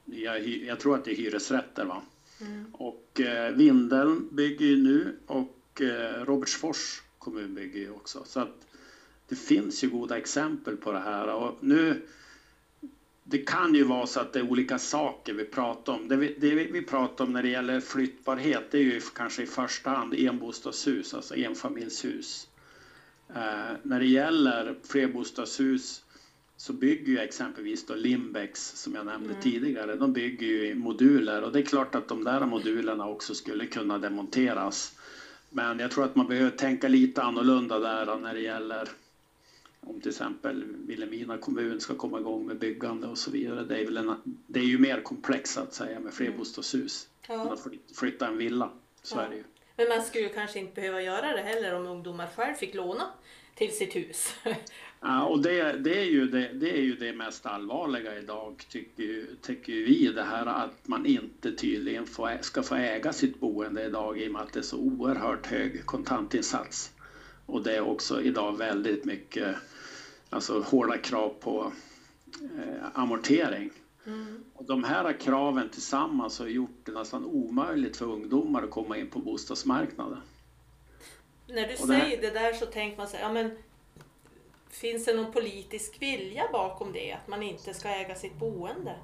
Jag, 0.05 0.47
jag, 0.47 0.81
tror 0.81 0.95
att 0.95 1.05
det 1.05 1.11
är 1.11 1.17
hyresrätter 1.17 1.85
va. 1.85 2.03
Mm. 2.41 2.67
Och 2.73 3.21
eh, 3.21 3.53
Vindeln 3.53 4.29
bygger 4.33 4.67
ju 4.67 4.77
nu 4.77 5.17
och 5.27 5.81
eh, 5.81 6.25
Robertsfors 6.25 7.03
kommun 7.19 7.55
bygger 7.55 7.81
ju 7.81 7.91
också. 7.91 8.25
Så 8.27 8.41
att 8.41 8.67
det 9.29 9.37
finns 9.37 9.85
ju 9.85 9.89
goda 9.89 10.19
exempel 10.19 10.77
på 10.77 10.93
det 10.93 10.99
här. 10.99 11.35
Och 11.35 11.57
nu, 11.61 12.03
det 13.25 13.39
kan 13.39 13.75
ju 13.75 13.85
vara 13.85 14.07
så 14.07 14.21
att 14.21 14.33
det 14.33 14.39
är 14.39 14.51
olika 14.51 14.79
saker 14.79 15.35
vi 15.35 15.45
pratar 15.45 15.93
om. 15.93 16.09
Det 16.09 16.17
vi, 16.17 16.37
det 16.39 16.55
vi 16.55 16.83
pratar 16.83 17.25
om 17.25 17.33
när 17.33 17.43
det 17.43 17.49
gäller 17.49 17.81
flyttbarhet 17.81 18.71
det 18.71 18.79
är 18.79 18.83
ju 18.83 19.01
kanske 19.01 19.43
i 19.43 19.47
första 19.47 19.91
hand 19.91 20.15
enbostadshus, 20.15 21.15
alltså 21.15 21.35
enfamiljshus. 21.35 22.49
Eh, 23.29 23.77
när 23.83 24.01
det 24.01 24.07
gäller 24.07 24.75
flerbostadshus 24.85 26.04
så 26.57 26.73
bygger 26.73 27.13
ju 27.13 27.19
exempelvis 27.19 27.87
då 27.87 27.95
Limbex 27.95 28.77
som 28.77 28.95
jag 28.95 29.07
nämnde 29.07 29.31
mm. 29.31 29.43
tidigare, 29.43 29.97
de 29.97 30.13
bygger 30.13 30.47
ju 30.47 30.75
moduler 30.75 31.43
och 31.43 31.53
det 31.53 31.59
är 31.59 31.65
klart 31.65 31.95
att 31.95 32.09
de 32.09 32.25
där 32.25 32.47
modulerna 32.47 33.09
också 33.09 33.35
skulle 33.35 33.67
kunna 33.67 33.99
demonteras. 33.99 34.99
Men 35.51 35.79
jag 35.79 35.91
tror 35.91 36.05
att 36.05 36.17
man 36.17 36.27
behöver 36.27 36.51
tänka 36.51 36.89
lite 36.89 37.23
annorlunda 37.23 37.79
där 37.79 38.17
när 38.17 38.35
det 38.35 38.41
gäller 38.41 38.89
om 39.87 40.01
till 40.01 40.11
exempel 40.11 40.65
Vilhelmina 40.65 41.39
kommun 41.39 41.81
ska 41.81 41.95
komma 41.95 42.19
igång 42.21 42.47
med 42.47 42.59
byggande 42.59 43.07
och 43.07 43.19
så 43.19 43.31
vidare. 43.31 43.65
Det 43.65 43.79
är, 43.79 43.85
väl 43.85 43.97
en, 43.97 44.17
det 44.47 44.61
är 44.61 44.65
ju 44.65 44.79
mer 44.79 45.01
komplext 45.01 45.59
att 45.59 45.75
säga 45.75 46.01
med 46.01 46.15
flerbostadshus 46.15 47.09
ja. 47.29 47.35
än 47.35 47.49
att 47.49 47.67
flytta 47.99 48.27
en 48.27 48.37
villa. 48.37 48.71
Så 49.03 49.17
ja. 49.17 49.29
Men 49.77 49.89
man 49.89 50.03
skulle 50.03 50.29
kanske 50.29 50.59
inte 50.59 50.75
behöva 50.75 51.03
göra 51.03 51.37
det 51.37 51.43
heller 51.43 51.75
om 51.75 51.87
ungdomar 51.87 52.29
själv 52.37 52.55
fick 52.55 52.75
låna 52.75 53.07
till 53.55 53.77
sitt 53.77 53.97
hus. 53.97 54.35
Ja, 55.07 55.25
och 55.25 55.43
det, 55.43 55.73
det, 55.73 55.99
är 56.01 56.05
ju 56.05 56.27
det, 56.27 56.51
det 56.53 56.71
är 56.71 56.83
ju 56.83 56.97
det 56.97 57.13
mest 57.13 57.47
allvarliga 57.47 58.19
idag 58.19 58.65
tycker, 58.69 59.27
tycker 59.43 59.73
vi. 59.73 60.13
Det 60.15 60.23
här 60.23 60.47
att 60.47 60.89
man 60.89 61.07
inte 61.07 61.53
tydligen 61.53 62.07
får, 62.07 62.39
ska 62.41 62.63
få 62.63 62.75
äga 62.75 63.13
sitt 63.13 63.41
boende 63.41 63.85
idag 63.85 64.19
i 64.19 64.29
och 64.29 64.33
med 64.33 64.43
att 64.43 64.53
det 64.53 64.61
är 64.61 64.63
så 64.63 64.79
oerhört 64.79 65.47
hög 65.47 65.87
kontantinsats. 65.87 66.93
Och 67.47 67.63
det 67.63 67.77
är 67.77 67.81
också 67.81 68.23
idag 68.23 68.59
väldigt 68.59 69.05
mycket 69.05 69.57
alltså 70.31 70.61
hårda 70.61 70.99
krav 70.99 71.35
på 71.41 71.73
eh, 72.43 72.85
amortering. 72.95 73.71
Mm. 74.07 74.45
Och 74.55 74.65
de 74.65 74.85
här 74.85 75.13
kraven 75.13 75.69
tillsammans 75.69 76.39
har 76.39 76.47
gjort 76.47 76.81
det 76.85 76.93
nästan 76.93 77.25
omöjligt 77.25 77.97
för 77.97 78.07
ungdomar 78.07 78.63
att 78.63 78.71
komma 78.71 78.97
in 78.97 79.11
på 79.11 79.19
bostadsmarknaden. 79.19 80.21
När 81.49 81.69
du 81.69 81.77
säger 81.77 82.21
det, 82.21 82.31
där 82.31 82.53
så 82.53 82.67
tänker 82.67 82.99
man 82.99 83.09
så 83.09 83.17
här, 83.17 83.25
ja 83.25 83.33
men 83.33 83.51
finns 84.75 85.05
det 85.05 85.15
någon 85.15 85.33
politisk 85.33 86.03
vilja 86.03 86.43
bakom 86.53 86.93
det? 86.93 87.13
Att 87.13 87.29
man 87.29 87.43
inte 87.43 87.75
ska 87.75 87.89
äga 87.89 88.15
sitt 88.15 88.39
boende? 88.39 88.97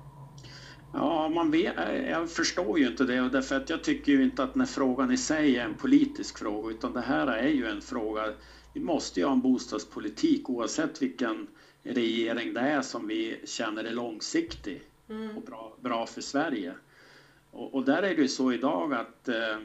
Ja, 0.93 1.29
man 1.29 1.51
vet, 1.51 1.75
jag 2.11 2.31
förstår 2.31 2.79
ju 2.79 2.87
inte 2.87 3.05
det 3.05 3.29
därför 3.29 3.57
att 3.57 3.71
jag 3.71 3.85
tycker 3.85 4.13
ju 4.13 4.23
inte 4.23 4.43
att 4.43 4.53
den 4.53 4.61
här 4.61 4.69
frågan 4.69 5.13
i 5.13 5.17
sig 5.17 5.57
är 5.57 5.65
en 5.65 5.75
politisk 5.75 6.39
fråga 6.39 6.71
utan 6.71 6.93
det 6.93 7.01
här 7.01 7.27
är 7.27 7.49
ju 7.49 7.67
en 7.67 7.81
fråga 7.81 8.33
vi 8.73 8.81
måste 8.81 9.21
ju 9.21 9.27
ha 9.27 9.33
en 9.33 9.41
bostadspolitik 9.41 10.51
oavsett 10.51 11.03
vilken 11.03 11.49
regering 11.83 12.55
det 12.55 12.61
är 12.61 12.83
som 12.83 13.09
vi 13.09 13.41
känner 13.45 13.85
är 13.85 13.91
långsiktig 13.91 14.83
mm. 15.09 15.37
och 15.37 15.43
bra, 15.43 15.77
bra 15.81 16.07
för 16.07 16.21
Sverige. 16.21 16.73
Och, 17.51 17.75
och, 17.75 17.85
där 17.85 18.03
är 18.03 18.17
det 18.17 18.23
ju 18.23 18.29
så 18.29 18.53
idag 18.53 18.95
att 18.95 19.29
eh, 19.29 19.59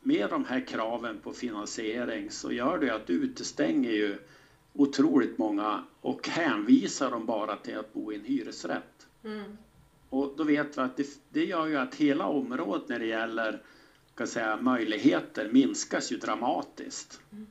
med 0.00 0.30
de 0.30 0.44
här 0.44 0.66
kraven 0.66 1.20
på 1.20 1.32
finansiering 1.32 2.30
så 2.30 2.52
gör 2.52 2.78
det 2.78 2.94
att 2.94 3.06
du 3.06 3.12
utestänger 3.12 3.90
ju 3.90 4.18
otroligt 4.74 5.38
många 5.38 5.84
och 6.00 6.28
hänvisar 6.28 7.10
dem 7.10 7.26
bara 7.26 7.56
till 7.56 7.78
att 7.78 7.92
bo 7.92 8.12
i 8.12 8.16
en 8.16 8.24
hyresrätt. 8.24 9.06
Mm. 9.24 9.56
Och 10.10 10.34
då 10.36 10.44
vet 10.44 10.78
vi 10.78 10.80
att 10.80 10.96
det, 10.96 11.06
det, 11.28 11.44
gör 11.44 11.66
ju 11.66 11.76
att 11.76 11.94
hela 11.94 12.26
området 12.26 12.88
när 12.88 12.98
det 12.98 13.06
gäller 13.06 13.62
kan 14.14 14.26
säga, 14.26 14.56
möjligheter 14.56 15.48
minskas 15.52 16.12
ju 16.12 16.16
dramatiskt. 16.16 17.20
Mm. 17.32 17.46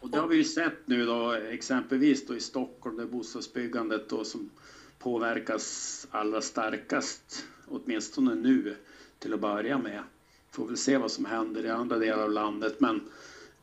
Och 0.00 0.10
det 0.10 0.18
har 0.18 0.28
vi 0.28 0.36
ju 0.36 0.44
sett 0.44 0.86
nu 0.86 1.06
då 1.06 1.32
exempelvis 1.32 2.26
då 2.26 2.36
i 2.36 2.40
Stockholm 2.40 2.96
där 2.96 3.06
bostadsbyggandet 3.06 4.08
då 4.08 4.24
som 4.24 4.50
påverkas 4.98 6.06
allra 6.10 6.40
starkast, 6.40 7.46
åtminstone 7.66 8.34
nu 8.34 8.76
till 9.18 9.34
att 9.34 9.40
börja 9.40 9.78
med. 9.78 10.02
Får 10.50 10.66
väl 10.66 10.76
se 10.76 10.96
vad 10.96 11.10
som 11.10 11.24
händer 11.24 11.64
i 11.64 11.70
andra 11.70 11.98
delar 11.98 12.22
av 12.22 12.30
landet 12.30 12.80
men, 12.80 13.00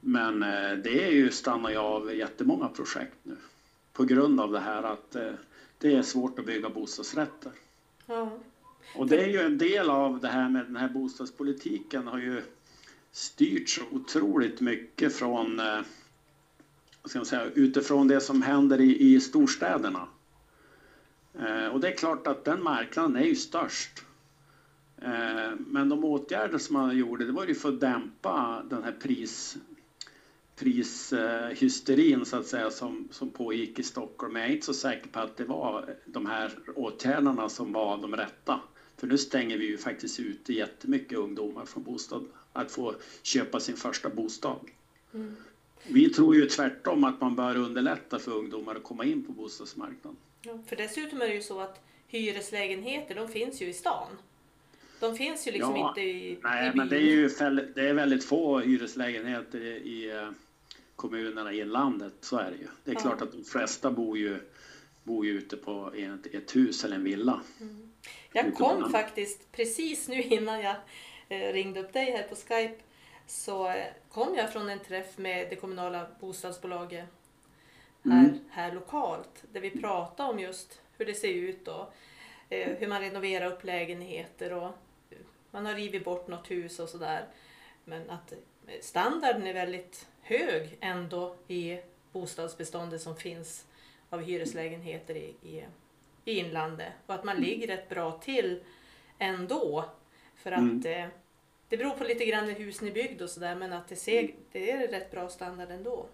men 0.07 0.43
eh, 0.43 0.77
det 0.83 1.03
är 1.05 1.11
ju 1.11 1.31
stannar 1.31 1.69
ju 1.69 1.77
av 1.77 2.15
jättemånga 2.15 2.67
projekt 2.67 3.17
nu 3.23 3.35
på 3.93 4.03
grund 4.03 4.39
av 4.39 4.51
det 4.51 4.59
här 4.59 4.83
att 4.83 5.15
eh, 5.15 5.31
det 5.77 5.95
är 5.95 6.01
svårt 6.01 6.39
att 6.39 6.45
bygga 6.45 6.69
bostadsrätter. 6.69 7.51
Ja. 8.05 8.37
Och 8.95 9.07
det 9.07 9.23
är 9.23 9.27
ju 9.27 9.41
en 9.41 9.57
del 9.57 9.89
av 9.89 10.19
det 10.19 10.27
här 10.27 10.49
med 10.49 10.65
den 10.65 10.75
här 10.75 10.89
bostadspolitiken 10.89 12.07
har 12.07 12.17
ju 12.17 12.41
styrt 13.11 13.69
så 13.69 13.81
otroligt 13.91 14.61
mycket 14.61 15.13
från 15.13 15.59
eh, 15.59 15.79
ska 17.05 17.19
man 17.19 17.25
säga, 17.25 17.45
utifrån 17.45 18.07
det 18.07 18.21
som 18.21 18.41
händer 18.41 18.81
i, 18.81 19.13
i 19.13 19.19
storstäderna. 19.19 20.07
Och 21.71 21.79
det 21.79 21.87
är 21.87 21.95
klart 21.97 22.27
att 22.27 22.45
den 22.45 22.63
marknaden 22.63 23.15
är 23.15 23.25
ju 23.25 23.35
störst. 23.35 24.03
Men 25.57 25.89
de 25.89 26.05
åtgärder 26.05 26.57
som 26.57 26.73
man 26.73 26.97
gjorde, 26.97 27.25
det 27.25 27.31
var 27.31 27.45
ju 27.45 27.55
för 27.55 27.69
att 27.69 27.79
dämpa 27.79 28.63
den 28.69 28.83
här 28.83 28.91
pris, 28.91 29.57
prishysterin 30.55 32.25
så 32.25 32.37
att 32.37 32.47
säga 32.47 32.71
som, 32.71 33.07
som 33.11 33.29
pågick 33.29 33.79
i 33.79 33.83
Stockholm. 33.83 34.33
Men 34.33 34.41
jag 34.41 34.51
är 34.51 34.53
inte 34.53 34.65
så 34.65 34.73
säker 34.73 35.07
på 35.07 35.19
att 35.19 35.37
det 35.37 35.45
var 35.45 35.95
de 36.05 36.25
här 36.25 36.51
åtgärderna 36.75 37.49
som 37.49 37.73
var 37.73 37.97
de 37.97 38.15
rätta. 38.15 38.59
För 38.97 39.07
nu 39.07 39.17
stänger 39.17 39.57
vi 39.57 39.65
ju 39.65 39.77
faktiskt 39.77 40.19
ute 40.19 40.53
jättemycket 40.53 41.17
ungdomar 41.17 41.65
från 41.65 41.83
bostad, 41.83 42.25
att 42.53 42.71
få 42.71 42.95
köpa 43.23 43.59
sin 43.59 43.77
första 43.77 44.09
bostad. 44.09 44.59
Mm. 45.13 45.35
Vi 45.87 46.09
tror 46.09 46.35
ju 46.35 46.45
tvärtom 46.45 47.03
att 47.03 47.21
man 47.21 47.35
bör 47.35 47.55
underlätta 47.55 48.19
för 48.19 48.31
ungdomar 48.31 48.75
att 48.75 48.83
komma 48.83 49.05
in 49.05 49.25
på 49.25 49.31
bostadsmarknaden. 49.31 50.17
Ja, 50.41 50.59
för 50.67 50.75
dessutom 50.75 51.21
är 51.21 51.27
det 51.27 51.33
ju 51.33 51.41
så 51.41 51.59
att 51.59 51.81
hyreslägenheter, 52.07 53.15
de 53.15 53.27
finns 53.27 53.61
ju 53.61 53.67
i 53.67 53.73
stan. 53.73 54.07
De 54.99 55.15
finns 55.15 55.47
ju 55.47 55.51
liksom 55.51 55.75
ja, 55.75 55.89
inte 55.89 56.01
i, 56.01 56.37
Nej, 56.43 56.69
i 56.69 56.77
men 56.77 56.89
det 56.89 56.97
är 56.97 57.01
ju 57.01 57.29
det 57.75 57.89
är 57.89 57.93
väldigt 57.93 58.23
få 58.23 58.59
hyreslägenheter 58.59 59.61
i, 59.61 59.69
i 59.69 60.11
eh, 60.11 60.29
kommunerna 60.95 61.53
i 61.53 61.65
landet, 61.65 62.13
så 62.21 62.37
är 62.37 62.51
det 62.51 62.57
ju. 62.57 62.67
Det 62.83 62.91
är 62.91 62.95
ja. 62.95 63.01
klart 63.01 63.21
att 63.21 63.31
de 63.31 63.43
flesta 63.43 63.91
bor 63.91 64.17
ju, 64.17 64.39
bor 65.03 65.25
ju 65.25 65.31
ute 65.31 65.57
på 65.57 65.93
ett, 65.95 66.35
ett 66.35 66.55
hus 66.55 66.83
eller 66.83 66.95
en 66.95 67.03
villa. 67.03 67.41
Mm. 67.61 67.91
Jag 68.33 68.55
kom 68.55 68.89
faktiskt 68.89 69.51
precis 69.51 70.07
nu 70.07 70.21
innan 70.21 70.61
jag 70.61 70.75
eh, 71.29 71.53
ringde 71.53 71.79
upp 71.79 71.93
dig 71.93 72.11
här 72.11 72.23
på 72.23 72.35
Skype 72.35 72.83
så 73.27 73.67
eh, 73.67 73.85
kom 74.09 74.35
jag 74.35 74.53
från 74.53 74.69
en 74.69 74.79
träff 74.79 75.17
med 75.17 75.47
det 75.49 75.55
kommunala 75.55 76.07
bostadsbolaget 76.19 77.05
här, 78.03 78.19
mm. 78.19 78.39
här 78.49 78.71
lokalt 78.71 79.43
där 79.51 79.61
vi 79.61 79.69
pratade 79.69 80.29
om 80.29 80.39
just 80.39 80.81
hur 80.97 81.05
det 81.05 81.13
ser 81.13 81.33
ut 81.33 81.67
och 81.67 81.93
eh, 82.49 82.77
hur 82.77 82.87
man 82.87 83.01
renoverar 83.01 83.51
upp 83.51 83.63
lägenheter 83.63 84.53
och 84.53 84.71
man 85.51 85.65
har 85.65 85.73
rivit 85.73 86.05
bort 86.05 86.27
något 86.27 86.51
hus 86.51 86.79
och 86.79 86.89
sådär. 86.89 87.25
Men 87.85 88.09
att 88.09 88.33
standarden 88.81 89.47
är 89.47 89.53
väldigt 89.53 90.07
hög 90.25 90.77
ändå 90.81 91.35
i 91.47 91.79
bostadsbeståndet 92.11 93.01
som 93.01 93.15
finns 93.15 93.65
av 94.09 94.21
hyreslägenheter 94.21 95.15
i, 95.15 95.35
i, 95.41 95.63
i 96.25 96.39
inlandet 96.39 96.93
och 97.05 97.15
att 97.15 97.23
man 97.23 97.37
ligger 97.37 97.67
rätt 97.67 97.89
bra 97.89 98.11
till 98.11 98.59
ändå. 99.19 99.85
För 100.35 100.51
att 100.51 100.59
mm. 100.59 100.85
eh, 100.85 101.09
det 101.69 101.77
beror 101.77 101.91
på 101.91 102.03
lite 102.03 102.25
grann 102.25 102.45
hur 102.45 102.55
husen 102.55 102.87
är 102.87 102.91
byggda 102.91 103.23
och 103.23 103.29
sådär 103.29 103.55
men 103.55 103.73
att 103.73 103.87
det, 103.87 103.95
ser, 103.95 104.31
det 104.51 104.71
är 104.71 104.87
rätt 104.87 105.11
bra 105.11 105.29
standard 105.29 105.71
ändå. 105.71 106.05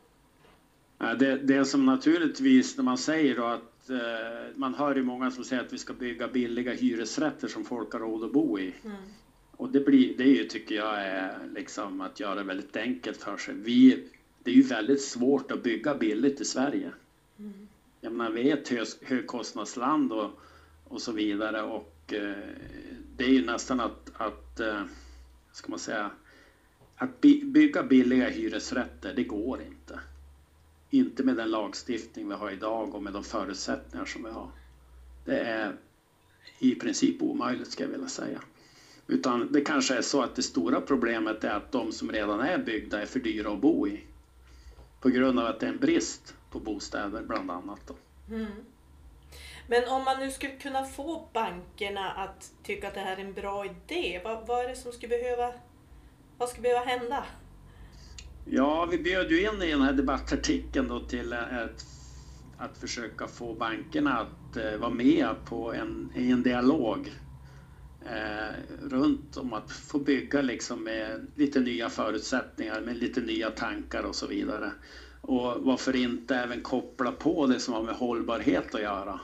Det, 1.20 1.38
det 1.38 1.66
som 1.66 1.86
naturligtvis 1.86 2.78
när 2.78 2.84
man 2.84 2.98
säger 2.98 3.36
då 3.36 3.46
att 3.46 3.90
eh, 3.90 4.56
man 4.56 4.74
hör 4.74 4.96
ju 4.96 5.04
många 5.04 5.32
som 5.32 5.44
säger 5.44 5.64
att 5.64 5.74
vi 5.74 5.78
ska 5.78 5.94
bygga 5.94 6.28
billiga 6.28 6.74
hyresrätter 6.74 7.48
som 7.48 7.66
folk 7.66 7.94
har 7.94 8.00
råd 8.00 8.24
att 8.24 8.34
bo 8.34 8.60
i. 8.60 8.74
Mm. 8.86 8.98
Det, 9.72 9.80
blir, 9.80 10.18
det 10.18 10.24
är 10.24 10.36
ju, 10.36 10.44
tycker 10.44 10.76
jag 10.76 11.02
är 11.02 11.48
liksom 11.54 12.02
att 12.02 12.20
göra 12.20 12.36
det 12.36 12.44
väldigt 12.44 12.76
enkelt 12.76 13.18
för 13.18 13.38
sig. 13.38 13.54
Vi, 13.54 14.08
det 14.44 14.52
är 14.52 14.56
ju 14.56 14.62
väldigt 14.62 15.02
svårt 15.02 15.52
att 15.52 15.64
bygga 15.64 15.96
billigt 15.96 16.42
i 16.42 16.46
Sverige. 16.46 16.92
Mm. 17.40 17.68
Jag 18.02 18.14
menar, 18.14 18.32
vi 18.32 18.50
är 18.50 18.54
ett 18.54 18.68
hög, 18.70 18.88
högkostnadsland 19.02 20.14
och, 20.14 20.32
och 20.84 21.02
så 21.02 21.12
vidare 21.12 21.62
och 21.62 22.14
eh, 22.14 22.50
det 23.18 23.24
är 23.24 23.30
ju 23.30 23.46
nästan 23.46 23.80
att, 23.80 24.12
att 24.14 24.60
eh, 24.60 24.84
ska 25.52 25.70
man 25.70 25.80
säga, 25.80 26.12
att 26.96 27.22
bygga 27.22 27.84
billiga 27.84 28.30
hyresrätter, 28.30 29.14
det 29.14 29.24
går 29.24 29.62
inte. 29.62 30.00
Inte 30.90 31.24
med 31.24 31.36
den 31.36 31.52
lagstiftning 31.52 32.28
vi 32.28 32.36
har 32.36 32.52
idag 32.52 32.96
och 32.96 33.04
med 33.04 33.14
de 33.14 33.24
förutsättningar 33.24 34.06
som 34.06 34.24
vi 34.24 34.30
har. 34.30 34.50
Det 35.26 35.40
är 35.40 35.76
i 36.60 36.76
princip 36.76 37.22
omöjligt 37.22 37.72
ska 37.72 37.84
jag 37.84 37.90
vilja 37.90 38.08
säga. 38.08 38.42
Utan 39.08 39.52
det 39.52 39.62
kanske 39.62 39.96
är 39.96 40.02
så 40.02 40.22
att 40.22 40.36
det 40.36 40.44
stora 40.44 40.82
problemet 40.82 41.44
är 41.44 41.50
att 41.50 41.72
de 41.72 41.92
som 41.92 42.12
redan 42.12 42.40
är 42.40 42.58
byggda 42.58 43.02
är 43.02 43.06
för 43.06 43.20
dyra 43.20 43.54
att 43.54 43.62
bo 43.62 43.88
i. 43.88 44.04
På 45.00 45.10
grund 45.10 45.40
av 45.40 45.46
att 45.46 45.60
det 45.60 45.66
är 45.66 45.72
en 45.72 45.80
brist 45.80 46.36
på 46.52 46.60
bostäder 46.60 47.24
bland 47.24 47.52
annat. 47.52 47.92
Mm. 48.30 48.52
Men 49.68 49.88
om 49.90 50.04
man 50.04 50.20
nu 50.20 50.32
skulle 50.32 50.54
kunna 50.54 50.84
få 50.84 51.28
bankerna 51.34 52.12
att 52.12 52.52
tycka 52.64 52.88
att 52.88 52.94
det 52.94 53.00
här 53.00 53.18
är 53.18 53.22
en 53.22 53.34
bra 53.34 53.66
idé, 53.66 54.22
vad, 54.24 54.48
vad 54.48 54.66
är 54.66 54.70
det 54.70 54.76
som 54.76 54.92
skulle 54.92 55.18
behöva, 55.18 55.54
vad 56.38 56.50
skulle 56.50 56.62
behöva 56.62 56.86
hända? 56.86 57.26
Ja, 58.46 58.86
vi 58.92 58.98
bjöd 58.98 59.32
ju 59.32 59.48
in 59.48 59.62
i 59.62 59.72
den 59.72 59.82
här 59.82 59.94
debattartikeln 59.94 60.88
då 60.88 61.00
till 61.00 61.34
ett, 61.34 61.86
att 62.58 62.78
försöka 62.78 63.28
få 63.28 63.54
bankerna 63.54 64.20
att 64.20 64.58
eh, 64.58 64.78
vara 64.80 64.90
med 64.90 65.36
på 65.46 65.74
en, 65.74 66.12
i 66.16 66.32
en 66.32 66.44
dialog 66.44 67.12
eh, 68.06 68.56
runt 68.90 69.38
om 69.38 69.54
att 69.54 69.72
få 69.72 70.00
bygga 70.00 70.42
liksom 70.42 70.84
med 70.84 71.28
lite 71.36 71.60
nya 71.60 71.90
förutsättningar, 71.90 72.82
med 72.82 72.98
lite 72.98 73.22
nya 73.22 73.50
tankar 73.50 74.04
och 74.04 74.16
så 74.16 74.28
vidare. 74.28 74.72
Och 75.22 75.64
varför 75.64 75.96
inte 75.96 76.36
även 76.36 76.62
koppla 76.62 77.12
på 77.12 77.48
det 77.48 77.60
som 77.60 77.74
har 77.74 77.84
med 77.84 77.96
hållbarhet 77.96 78.76
att 78.76 78.82
göra. 78.82 79.20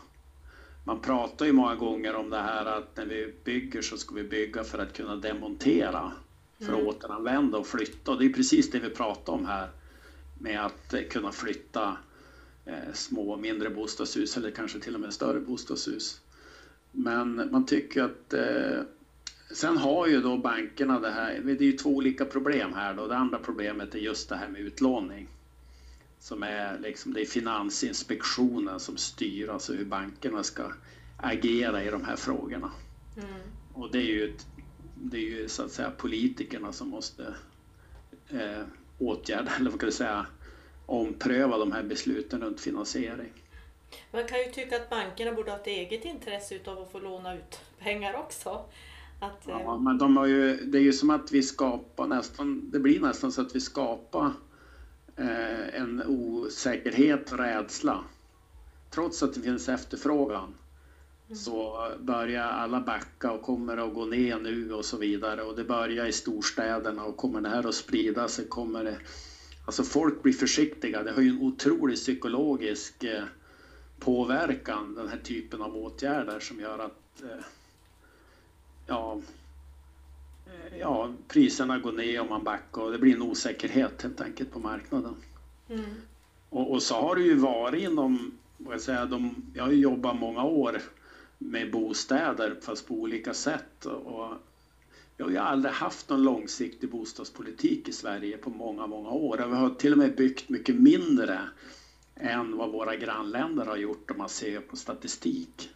Man 0.84 1.02
pratar 1.02 1.46
ju 1.46 1.52
många 1.52 1.76
gånger 1.76 2.16
om 2.16 2.30
det 2.30 2.38
här 2.38 2.66
att 2.66 2.98
när 2.98 3.06
vi 3.06 3.34
bygger 3.44 3.82
så 3.82 3.98
ska 3.98 4.16
vi 4.16 4.24
bygga 4.24 4.64
för 4.64 4.80
att 4.80 4.94
kunna 4.94 5.16
demontera, 5.16 6.12
för 6.58 6.74
att 6.74 6.80
mm. 6.80 6.88
återanvända 6.88 7.58
och 7.58 7.68
flytta. 7.68 8.12
Och 8.12 8.20
det 8.20 8.26
är 8.26 8.34
precis 8.34 8.72
det 8.72 8.80
vi 8.80 8.90
pratar 8.90 9.34
om 9.34 9.46
här 9.46 9.70
med 10.40 10.66
att 10.66 11.10
kunna 11.10 11.32
flytta 11.32 11.98
eh, 12.66 12.94
små, 12.94 13.38
mindre 13.38 13.70
bostadshus 13.70 14.38
eller 14.38 14.52
kanske 14.52 14.80
till 14.80 14.96
och 14.96 15.02
med 15.02 15.14
större 15.14 15.40
bostadshus. 15.40 16.22
Men 16.98 17.50
man 17.52 17.66
tycker 17.66 18.04
att 18.04 18.34
eh, 18.34 18.82
Sen 19.52 19.78
har 19.78 20.08
ju 20.08 20.22
då 20.22 20.38
bankerna 20.38 21.00
det 21.00 21.12
här, 21.12 21.42
det 21.44 21.52
är 21.52 21.62
ju 21.62 21.72
två 21.72 21.90
olika 21.90 22.26
problem 22.26 22.74
här 22.74 22.94
då. 22.94 23.08
Det 23.08 23.18
andra 23.18 23.40
problemet 23.40 23.96
är 23.96 24.00
just 24.00 24.30
det 24.30 24.36
här 24.36 24.48
med 24.48 24.62
utlåning. 24.62 25.28
Som 26.20 26.44
är 26.44 26.80
liksom, 26.80 27.14
det 27.14 27.22
är 27.22 27.26
Finansinspektionen 27.26 28.80
som 28.80 28.98
styr 28.98 29.50
alltså 29.50 29.74
hur 29.74 29.86
bankerna 29.86 30.44
ska 30.44 30.72
agera 31.18 31.84
i 31.84 31.90
de 31.90 32.06
här 32.06 32.16
frågorna. 32.16 32.72
Mm. 33.18 33.30
Och 33.74 33.92
det 33.92 33.98
är 33.98 34.06
ju, 34.06 34.34
det 34.96 35.18
är 35.18 35.22
ju 35.22 35.48
så 35.48 35.64
att 35.64 35.72
säga 35.72 35.92
politikerna 35.92 36.72
som 36.72 36.90
måste 36.90 37.34
eh, 38.30 38.64
åtgärda, 38.98 39.52
eller 39.60 39.70
vad 39.70 39.80
kan 39.80 39.88
jag 39.88 39.94
säga, 39.94 40.26
ompröva 40.86 41.58
de 41.58 41.72
här 41.72 41.84
besluten 41.84 42.42
runt 42.42 42.60
finansiering. 42.60 43.34
Man 44.12 44.28
kan 44.28 44.38
ju 44.40 44.52
tycka 44.52 44.76
att 44.76 44.90
bankerna 44.90 45.32
borde 45.32 45.52
ha 45.52 45.58
ett 45.58 45.68
eget 45.68 46.06
intresse 46.06 46.60
av 46.66 46.80
att 46.80 46.92
få 46.92 47.00
låna 47.00 47.36
ut 47.36 47.62
pengar 47.80 48.14
också. 48.14 48.66
Att, 49.20 49.44
ja, 49.48 49.62
eh, 49.62 49.80
men 49.80 49.98
de 49.98 50.18
har 50.18 50.26
ju, 50.26 50.56
det 50.56 50.78
är 50.78 50.82
ju 50.82 50.94
som 50.94 51.10
att 51.10 51.32
vi 51.32 51.44
skapar 51.44 52.08
nästan, 52.08 52.70
det 52.72 52.80
blir 52.80 53.00
nästan 53.00 53.32
så 53.32 53.42
att 53.42 53.56
vi 53.56 53.60
skapar 53.60 54.32
eh, 55.16 55.76
en 55.82 56.04
osäkerhet 56.08 57.32
och 57.32 57.38
rädsla. 57.38 58.04
Trots 58.90 59.24
att 59.24 59.34
det 59.34 59.42
finns 59.42 59.70
efterfrågan 59.70 60.56
mm. 61.26 61.36
så 61.36 61.88
börjar 62.00 62.44
alla 62.44 62.82
backa 62.82 63.32
och 63.32 63.42
kommer 63.42 63.78
att 63.78 63.94
gå 63.94 64.06
ner 64.06 64.40
nu 64.40 64.74
och 64.74 64.86
så 64.86 64.98
vidare. 64.98 65.42
Och 65.42 65.56
det 65.56 65.64
börjar 65.64 66.06
i 66.06 66.12
storstäderna 66.12 67.04
och 67.04 67.18
kommer 67.18 67.42
det 67.42 67.50
här 67.50 67.68
att 67.68 67.76
sprida 67.76 68.28
sig 68.28 68.48
kommer 68.48 68.84
det... 68.84 68.98
Alltså 69.66 69.84
folk 69.84 70.24
blir 70.24 70.34
försiktiga. 70.34 71.04
Det 71.04 71.12
har 71.12 71.22
ju 71.22 71.30
en 71.30 71.42
otrolig 71.42 71.96
psykologisk 71.96 73.04
eh, 73.04 73.24
påverkan, 74.00 74.96
den 74.96 75.08
här 75.08 75.18
typen 75.18 75.62
av 75.62 75.78
åtgärder 75.78 76.40
som 76.40 76.60
gör 76.60 76.80
att 76.80 77.24
eh, 77.24 77.46
ja, 78.88 79.22
eh, 80.46 80.78
ja, 80.80 81.12
priserna 81.28 81.80
går 81.80 81.92
ner 81.92 82.22
och 82.22 82.30
man 82.30 82.44
backar 82.44 82.82
och 82.82 82.92
det 82.92 82.98
blir 82.98 83.16
en 83.16 83.22
osäkerhet 83.22 84.02
helt 84.02 84.22
enkelt 84.22 84.52
på 84.52 84.60
marknaden. 84.60 85.16
Mm. 85.70 85.86
Och, 86.50 86.72
och, 86.72 86.84
så 86.84 86.96
har 86.96 87.16
det 87.16 87.22
ju 87.22 87.36
varit 87.36 87.84
inom, 87.84 88.32
vad 88.58 88.74
jag, 88.74 88.82
säga, 88.82 89.06
de, 89.06 89.36
jag 89.54 89.64
har 89.64 89.72
ju 89.72 89.80
jobbat 89.80 90.20
många 90.20 90.44
år 90.44 90.82
med 91.38 91.72
bostäder 91.72 92.56
fast 92.62 92.88
på 92.88 92.94
olika 92.94 93.34
sätt. 93.34 93.86
Och 93.86 94.30
vi 95.18 95.24
har 95.24 95.32
ju 95.32 95.38
aldrig 95.38 95.74
haft 95.74 96.10
någon 96.10 96.24
långsiktig 96.24 96.90
bostadspolitik 96.90 97.88
i 97.88 97.92
Sverige 97.94 98.38
på 98.38 98.50
många, 98.50 98.88
många 98.88 99.10
år. 99.10 99.38
Vi 99.38 99.56
har 99.56 99.70
till 99.70 99.92
och 99.92 99.98
med 99.98 100.16
byggt 100.16 100.50
mycket 100.50 100.76
mindre 100.76 101.40
än 102.20 102.58
vad 102.58 102.72
våra 102.72 102.96
grannländer 102.96 103.66
har 103.66 103.78
gjort 103.78 104.12
om 104.12 104.18
man 104.18 104.30
ser 104.30 104.60
på 104.60 104.76
statistik. 104.76 105.70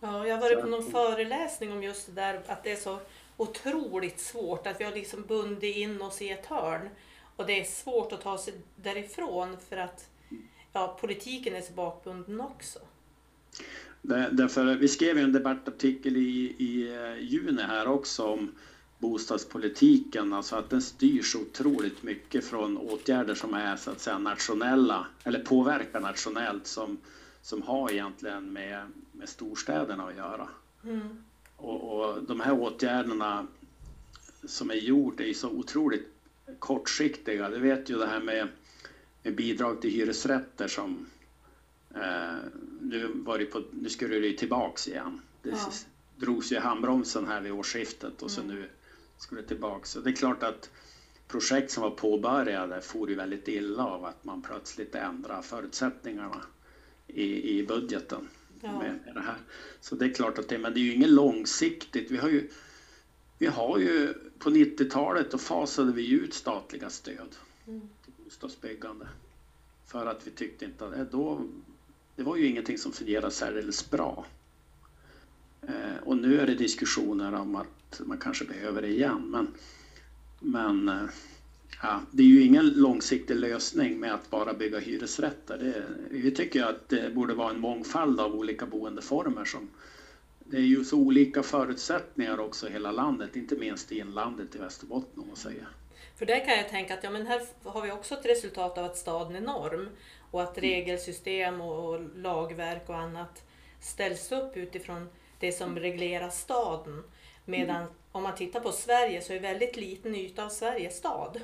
Ja, 0.00 0.26
jag 0.26 0.36
har 0.36 0.42
varit 0.42 0.60
på 0.60 0.66
någon 0.66 0.90
föreläsning 0.90 1.72
om 1.72 1.82
just 1.82 2.06
det 2.06 2.12
där 2.12 2.42
att 2.46 2.64
det 2.64 2.72
är 2.72 2.76
så 2.76 2.98
otroligt 3.36 4.20
svårt 4.20 4.66
att 4.66 4.80
vi 4.80 4.84
har 4.84 4.92
liksom 4.92 5.22
bundit 5.22 5.76
in 5.76 6.02
oss 6.02 6.22
i 6.22 6.30
ett 6.30 6.46
hörn 6.46 6.88
och 7.36 7.46
det 7.46 7.60
är 7.60 7.64
svårt 7.64 8.12
att 8.12 8.20
ta 8.20 8.38
sig 8.38 8.54
därifrån 8.76 9.56
för 9.68 9.76
att 9.76 10.08
ja, 10.72 10.98
politiken 11.00 11.54
är 11.54 11.60
så 11.60 11.72
bakbunden 11.72 12.40
också. 12.40 12.78
Därför, 14.30 14.74
vi 14.74 14.88
skrev 14.88 15.18
en 15.18 15.32
debattartikel 15.32 16.16
i, 16.16 16.54
i 16.58 16.94
eh, 16.94 17.24
juni 17.24 17.62
här 17.62 17.88
också 17.88 18.24
om 18.24 18.54
bostadspolitiken, 18.98 20.32
alltså 20.32 20.56
att 20.56 20.70
den 20.70 20.82
styrs 20.82 21.34
otroligt 21.34 22.02
mycket 22.02 22.44
från 22.44 22.76
åtgärder 22.76 23.34
som 23.34 23.54
är 23.54 23.76
så 23.76 23.90
att 23.90 24.00
säga 24.00 24.18
nationella 24.18 25.06
eller 25.24 25.38
påverkar 25.38 26.00
nationellt 26.00 26.66
som, 26.66 26.98
som 27.42 27.62
har 27.62 27.90
egentligen 27.92 28.52
med, 28.52 28.90
med 29.12 29.28
storstäderna 29.28 30.06
att 30.08 30.16
göra. 30.16 30.48
Mm. 30.84 31.08
Och, 31.56 32.00
och, 32.00 32.22
de 32.22 32.40
här 32.40 32.52
åtgärderna 32.52 33.46
som 34.44 34.70
är 34.70 34.74
gjort 34.74 35.20
är 35.20 35.32
så 35.34 35.48
otroligt 35.48 36.08
kortsiktiga. 36.58 37.50
Du 37.50 37.58
vet 37.58 37.90
ju 37.90 37.98
det 37.98 38.06
här 38.06 38.20
med, 38.20 38.48
med 39.22 39.34
bidrag 39.34 39.80
till 39.80 39.90
hyresrätter 39.90 40.68
som 40.68 41.06
eh, 41.94 42.34
nu, 42.80 43.10
var 43.14 43.38
det 43.38 43.44
på, 43.44 43.62
nu 43.70 43.88
skulle 43.88 44.18
det 44.18 44.26
ju 44.26 44.36
tillbaks 44.36 44.88
igen. 44.88 45.20
Det 45.42 45.50
Ja. 45.50 45.70
drogs 46.16 46.52
ju 46.52 46.58
handbromsen 46.58 47.26
här 47.26 47.40
vid 47.40 47.52
årsskiftet 47.52 48.22
och 48.22 48.30
så 48.30 48.40
Mm. 48.40 48.56
nu 48.56 48.68
skulle 49.18 49.42
tillbaks. 49.42 49.90
Så 49.90 50.00
det 50.00 50.10
är 50.10 50.12
klart 50.12 50.42
att 50.42 50.70
projekt 51.28 51.70
som 51.70 51.82
var 51.82 51.90
påbörjade 51.90 52.80
får 52.80 53.08
ju 53.10 53.14
väldigt 53.16 53.48
illa 53.48 53.84
av 53.84 54.04
att 54.04 54.24
man 54.24 54.42
plötsligt 54.42 54.94
ändrar 54.94 55.42
förutsättningarna 55.42 56.42
i, 57.06 57.58
i 57.58 57.62
budgeten 57.62 58.28
Ja. 58.60 58.78
med, 58.78 58.98
med 59.04 59.14
det 59.14 59.20
här. 59.20 59.36
Så 59.80 59.94
det 59.94 60.04
är 60.04 60.08
klart 60.08 60.38
att 60.38 60.48
det, 60.48 60.58
men 60.58 60.74
det 60.74 60.80
är 60.80 60.82
ju 60.82 60.92
inget 60.92 61.08
långsiktigt. 61.08 62.10
Vi 62.10 62.16
har 62.16 62.28
ju, 62.28 62.42
vi 63.38 63.46
har 63.46 63.78
ju 63.78 64.12
på 64.38 64.50
90-talet 64.50 65.30
då 65.30 65.38
fasade 65.38 65.92
vi 65.92 66.10
ut 66.10 66.32
statliga 66.34 66.90
stöd 66.90 67.36
Mm. 67.68 67.88
till 68.04 68.12
bostadsbyggande. 68.24 69.08
För 69.86 70.06
att 70.06 70.26
vi 70.26 70.30
tyckte 70.30 70.64
inte 70.64 70.86
att 70.86 70.94
eh, 70.94 71.00
då, 71.04 71.46
det 72.16 72.22
var 72.22 72.36
ju 72.36 72.46
ingenting 72.46 72.78
som 72.78 72.92
fungerade 72.92 73.30
särdeles 73.30 73.90
bra. 73.90 74.24
Eh, 75.62 75.96
och 76.02 76.16
nu 76.16 76.40
är 76.40 76.46
det 76.46 76.54
diskussioner 76.54 77.32
om 77.32 77.54
att 77.54 77.75
man 77.98 78.18
kanske 78.18 78.44
behöver 78.44 78.82
det 78.82 78.88
igen. 78.88 79.30
Men, 79.30 79.48
men 80.40 80.88
eh, 80.88 81.10
ja, 81.82 82.00
det 82.10 82.22
är 82.22 82.26
ju 82.26 82.42
ingen 82.42 82.68
långsiktig 82.68 83.36
lösning 83.36 84.00
med 84.00 84.14
att 84.14 84.30
bara 84.30 84.54
bygga 84.54 84.78
hyresrätter. 84.78 85.58
Det, 85.58 85.82
vi 86.10 86.30
tycker 86.30 86.64
att 86.64 86.88
det 86.88 87.14
borde 87.14 87.34
vara 87.34 87.50
en 87.50 87.60
mångfald 87.60 88.20
av 88.20 88.34
olika 88.34 88.66
boendeformer 88.66 89.44
som 89.44 89.68
det 90.50 90.56
är 90.56 90.60
ju 90.60 90.84
så 90.84 90.96
olika 90.96 91.42
förutsättningar 91.42 92.40
också 92.40 92.68
i 92.68 92.72
hela 92.72 92.92
landet, 92.92 93.36
inte 93.36 93.56
minst 93.56 93.92
i 93.92 93.98
inlandet 93.98 94.54
i 94.54 94.58
Västerbotten 94.58 95.22
om 95.22 95.28
man 95.28 95.36
säger. 95.36 95.68
För 96.16 96.26
där 96.26 96.44
kan 96.44 96.56
jag 96.56 96.68
tänka 96.68 96.94
att 96.94 97.04
ja, 97.04 97.10
men 97.10 97.26
här 97.26 97.42
har 97.62 97.82
vi 97.82 97.90
också 97.90 98.14
ett 98.14 98.26
resultat 98.26 98.78
av 98.78 98.84
att 98.84 98.96
staden 98.96 99.36
är 99.36 99.40
norm 99.40 99.88
och 100.30 100.42
att 100.42 100.58
regelsystem 100.58 101.60
och 101.60 101.94
och 101.94 102.00
lagverk 102.16 102.88
och 102.88 102.96
annat 102.96 103.42
ställs 103.80 104.32
upp 104.32 104.56
utifrån 104.56 105.08
det 105.40 105.52
som 105.52 105.78
reglerar 105.78 106.28
staden. 106.30 107.02
Medan 107.46 107.86
om 108.12 108.22
man 108.22 108.34
tittar 108.34 108.60
på 108.60 108.72
Sverige 108.72 109.22
så 109.22 109.32
är 109.32 109.40
väldigt 109.40 109.76
liten 109.76 110.14
yta 110.14 110.44
av 110.44 110.48
Sverige 110.48 110.90
stad. 110.90 111.40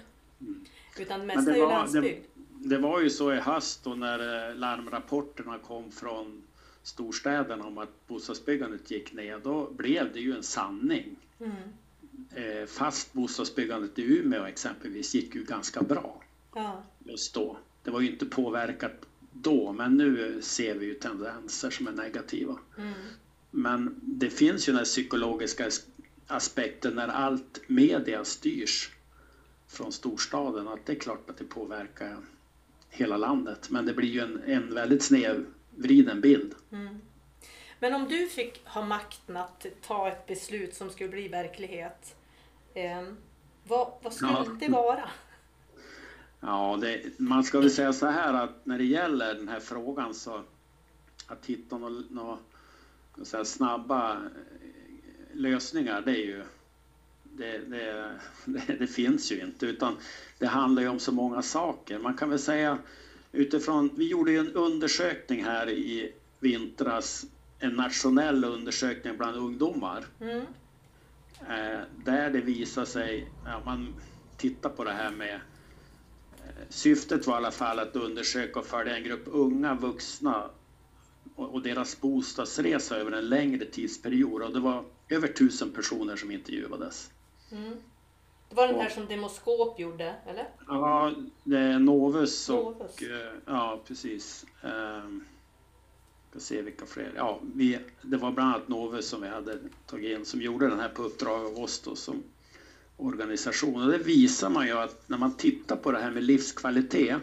Utan 0.98 1.20
det 1.20 1.26
mesta 1.26 1.42
det 1.42 1.50
är 1.52 1.56
ju 1.56 1.62
var- 1.62 1.68
landsbygd. 1.72 2.24
Det 2.64 2.78
var 2.78 3.00
ju 3.00 3.10
så 3.10 3.32
i 3.32 3.36
höst 3.36 3.84
då 3.84 3.94
när 3.94 4.48
eh, 4.50 4.56
larmrapporterna 4.56 5.58
kom 5.58 5.92
från 5.92 6.42
storstäderna 6.82 7.64
om 7.64 7.78
att 7.78 8.06
bostadsbyggandet 8.08 8.90
gick 8.90 9.12
ner, 9.12 9.38
då 9.38 9.70
blev 9.70 10.12
det 10.12 10.20
ju 10.20 10.36
en 10.36 10.42
sanning. 10.42 11.16
Mm. 11.40 11.52
Eh, 12.34 12.66
Fast 12.66 13.12
bostadsbyggandet 13.12 13.98
i 13.98 14.02
Umeå 14.18 14.44
exempelvis 14.44 15.14
gick 15.14 15.34
ju 15.34 15.44
ganska 15.44 15.82
bra 15.82 16.22
Ja. 16.54 16.82
just 17.04 17.34
då. 17.34 17.56
Det 17.82 17.90
var 17.90 18.00
ju 18.00 18.10
inte 18.10 18.26
påverkat 18.26 18.92
då, 19.32 19.72
men 19.72 19.96
nu 19.96 20.42
ser 20.42 20.74
vi 20.74 20.86
ju 20.86 20.94
tendenser 20.94 21.70
som 21.70 21.86
är 21.86 21.92
negativa. 21.92 22.58
Mm. 22.78 22.92
Men 23.54 24.00
det 24.02 24.30
finns 24.30 24.68
ju 24.68 24.72
den 24.72 24.84
psykologiska 24.84 25.66
as- 25.66 25.86
aspekten 26.26 26.94
när 26.94 27.08
allt 27.08 27.60
media 27.66 28.24
styrs 28.24 28.90
från 29.68 29.92
storstaden, 29.92 30.68
att 30.68 30.86
det 30.86 30.92
är 30.92 30.96
klart 31.00 31.30
att 31.30 31.36
det 31.36 31.44
påverkar 31.44 32.16
hela 32.90 33.16
landet. 33.16 33.70
Men 33.70 33.86
det 33.86 33.92
blir 33.94 34.08
ju 34.08 34.20
en, 34.20 34.42
en 34.46 34.74
väldigt 34.74 35.02
snedvriden 35.02 36.20
bild. 36.20 36.54
Mm. 36.72 36.98
Men 37.80 37.94
om 37.94 38.08
du 38.08 38.26
fick 38.28 38.66
ha 38.66 38.84
makten 38.84 39.36
att 39.36 39.66
ta 39.86 40.08
ett 40.08 40.26
beslut 40.26 40.74
som 40.74 40.90
skulle 40.90 41.08
bli 41.08 41.28
verklighet, 41.28 42.16
eh, 42.74 43.02
vad, 43.66 43.92
vad 44.02 44.12
skulle 44.12 44.32
Ja. 44.32 44.56
det 44.60 44.68
vara? 44.68 45.10
Ja, 46.40 46.78
det, 46.80 47.18
man 47.18 47.44
ska 47.44 47.60
väl 47.60 47.70
säga 47.70 47.92
så 47.92 48.06
här 48.06 48.34
att 48.34 48.66
när 48.66 48.78
det 48.78 48.84
gäller 48.84 49.34
den 49.34 49.48
här 49.48 49.60
frågan 49.60 50.14
så 50.14 50.42
att 51.26 51.46
hitta 51.46 51.78
några 51.78 52.04
nå, 52.10 52.38
ska 52.50 52.51
säga, 53.22 53.44
snabba 53.44 54.12
eh, 54.12 54.20
lösningar, 55.32 56.02
det 56.02 56.10
är 56.10 56.26
ju 56.26 56.42
det, 57.22 57.58
det, 57.58 58.18
det, 58.44 58.76
det 58.78 58.86
finns 58.86 59.32
ju 59.32 59.40
inte 59.40 59.66
utan 59.66 59.96
det 60.38 60.46
handlar 60.46 60.82
ju 60.82 60.88
om 60.88 60.98
så 60.98 61.12
många 61.12 61.42
saker. 61.42 61.98
Man 61.98 62.14
kan 62.14 62.30
väl 62.30 62.38
säga 62.38 62.78
utifrån, 63.32 63.90
vi 63.96 64.08
gjorde 64.08 64.32
ju 64.32 64.38
en 64.38 64.52
undersökning 64.52 65.44
här 65.44 65.70
i 65.70 66.12
vintras, 66.40 67.26
en 67.58 67.72
nationell 67.72 68.44
undersökning 68.44 69.16
bland 69.16 69.36
ungdomar 69.36 70.04
Mm. 70.20 70.46
Eh, 71.48 71.80
där 72.04 72.30
det 72.30 72.40
visar 72.40 72.84
sig, 72.84 73.30
ja, 73.44 73.62
man 73.64 73.94
tittar 74.36 74.70
på 74.70 74.84
det 74.84 74.92
här 74.92 75.10
med 75.10 75.34
eh, 75.34 76.64
Syftet 76.68 77.26
var 77.26 77.34
i 77.34 77.36
alla 77.36 77.50
fall 77.50 77.78
att 77.78 77.96
undersöka 77.96 78.60
och 78.60 78.66
följa 78.66 78.96
en 78.96 79.04
grupp 79.04 79.22
unga 79.26 79.74
vuxna 79.74 80.50
och, 81.46 81.62
deras 81.62 82.00
bostadsresa 82.00 82.96
över 82.96 83.12
en 83.12 83.28
längre 83.28 83.64
tidsperiod 83.64 84.42
och 84.42 84.52
det 84.52 84.60
var 84.60 84.84
över 85.08 85.28
tusen 85.28 85.70
personer 85.70 86.16
som 86.16 86.30
intervjuades. 86.30 87.10
Mm. 87.52 87.74
Det 88.48 88.54
var 88.56 88.66
den 88.66 88.76
här 88.76 88.86
Och- 88.86 88.92
som 88.92 89.06
Demoskop 89.06 89.80
gjorde, 89.80 90.14
eller? 90.26 90.48
Ja, 90.66 91.12
det 91.44 91.58
är 91.58 91.78
Novus 91.78 92.48
och... 92.50 92.64
Novus. 92.78 93.02
eh, 93.02 93.32
Ja, 93.46 93.80
precis. 93.86 94.46
Ehm, 94.62 95.24
Ska 96.30 96.40
se 96.40 96.62
vilka 96.62 96.86
fler. 96.86 97.12
Ja, 97.16 97.40
vi, 97.54 97.78
det 98.02 98.16
var 98.16 98.32
bland 98.32 98.54
annat 98.54 98.68
Novus 98.68 99.08
som 99.08 99.20
vi 99.22 99.28
hade 99.28 99.58
tagit 99.86 100.18
in 100.18 100.24
som 100.24 100.40
gjorde 100.42 100.68
den 100.68 100.80
här 100.80 100.88
på 100.88 101.02
uppdrag 101.02 101.46
av 101.46 101.58
oss 101.58 101.80
då 101.80 101.96
som 101.96 102.22
organisation. 102.96 103.82
Och 103.82 103.90
det 103.90 103.98
visar 103.98 104.50
man 104.50 104.66
ju 104.66 104.72
att 104.72 105.08
när 105.08 105.18
man 105.18 105.36
tittar 105.36 105.76
på 105.76 105.92
det 105.92 105.98
här 105.98 106.10
med 106.10 106.22
livskvalitet. 106.24 107.16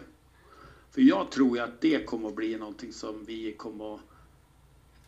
För 0.90 1.00
jag 1.02 1.30
tror 1.30 1.56
ju 1.56 1.62
att 1.62 1.80
det 1.80 2.06
kommer 2.06 2.28
att 2.28 2.34
bli 2.34 2.56
någonting 2.56 2.92
som 2.92 3.24
vi 3.24 3.52
kommer 3.52 3.94
att 3.94 4.00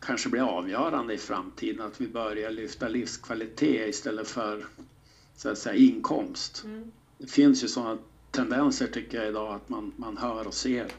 kanske 0.05 0.29
bli 0.29 0.39
avgörande 0.39 1.13
i 1.13 1.17
framtiden. 1.17 1.85
Att 1.85 2.01
vi 2.01 2.07
börjar 2.07 2.51
lyfta 2.51 2.87
livskvalitet 2.87 3.89
istället 3.89 4.27
för 4.27 4.65
så 5.35 5.49
att 5.49 5.57
säga 5.57 5.75
inkomst. 5.75 6.63
Mm. 6.63 6.91
Det 7.17 7.27
finns 7.27 7.63
ju 7.63 7.67
sådana 7.67 7.97
tendenser 8.31 8.87
tycker 8.87 9.17
jag 9.17 9.27
idag 9.27 9.55
att 9.55 9.69
man, 9.69 9.93
man 9.95 10.17
hör 10.17 10.47
och 10.47 10.53
ser 10.53 10.91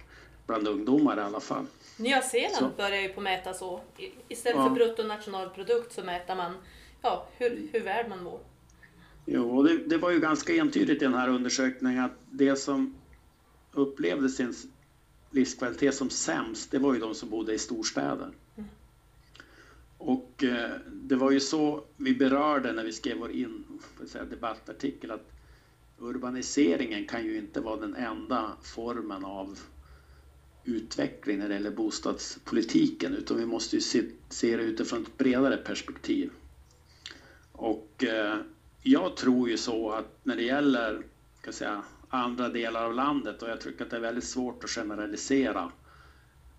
bland 0.46 0.68
ungdomar 0.68 1.16
i 1.16 1.20
alla 1.20 1.40
fall. 1.40 1.66
Nya 1.96 2.22
Zeeland 2.22 2.56
Så. 2.56 2.70
börjar 2.76 3.00
ju 3.00 3.08
på 3.08 3.20
mäta 3.20 3.54
så. 3.54 3.80
Istället 4.28 4.56
Ja. 4.56 4.68
för 4.68 4.74
bruttonationalprodukt 4.74 5.92
så 5.92 6.02
mäter 6.02 6.36
man 6.36 6.54
ja, 7.02 7.28
hur, 7.38 7.68
hur 7.72 7.80
väl 7.80 8.08
man 8.08 8.22
mår. 8.22 8.40
Jo, 9.26 9.56
och 9.56 9.64
det, 9.64 9.76
det 9.76 9.96
var 9.96 10.10
ju 10.10 10.20
ganska 10.20 10.54
entydigt 10.54 11.02
i 11.02 11.04
den 11.04 11.14
här 11.14 11.28
undersökningen 11.28 12.04
att 12.04 12.18
det 12.30 12.56
som 12.56 12.94
upplevde 13.72 14.28
sin 14.28 14.54
livskvalitet 15.30 15.94
som 15.94 16.10
sämst, 16.10 16.70
det 16.70 16.78
var 16.78 16.94
ju 16.94 17.00
de 17.00 17.14
som 17.14 17.30
bodde 17.30 17.54
i 17.54 17.58
storstäder. 17.58 18.30
Mm. 18.56 18.68
Och 20.06 20.44
eh, 20.44 20.70
det 20.92 21.16
var 21.16 21.30
ju 21.30 21.40
så 21.40 21.84
vi 21.96 22.14
berörde 22.14 22.72
när 22.72 22.84
vi 22.84 22.92
skrev 22.92 23.18
vår 23.18 23.30
in, 23.30 23.64
säga, 24.06 24.24
debattartikel 24.24 25.10
att 25.10 25.32
urbaniseringen 25.98 27.06
kan 27.06 27.24
ju 27.24 27.38
inte 27.38 27.60
vara 27.60 27.80
den 27.80 27.94
enda 27.94 28.56
formen 28.62 29.24
av 29.24 29.58
utveckling 30.64 31.38
när 31.38 31.48
det 31.48 31.54
gäller 31.54 31.70
bostadspolitiken 31.70 33.14
utan 33.14 33.36
vi 33.36 33.46
måste 33.46 33.76
ju 33.76 33.80
se, 33.80 34.02
se 34.28 34.56
det 34.56 34.62
utifrån 34.62 35.02
ett 35.02 35.18
bredare 35.18 35.56
perspektiv. 35.56 36.30
Och 37.52 38.04
eh, 38.04 38.36
jag 38.82 39.16
tror 39.16 39.48
ju 39.48 39.56
så 39.56 39.90
att 39.90 40.18
när 40.22 40.36
det 40.36 40.44
gäller 40.44 41.02
ska 41.38 41.48
jag 41.48 41.54
säga, 41.54 41.82
andra 42.08 42.48
delar 42.48 42.84
av 42.84 42.94
landet 42.94 43.42
och 43.42 43.48
jag 43.48 43.60
tycker 43.60 43.84
att 43.84 43.90
det 43.90 43.96
är 43.96 44.00
väldigt 44.00 44.24
svårt 44.24 44.64
att 44.64 44.70
generalisera. 44.70 45.72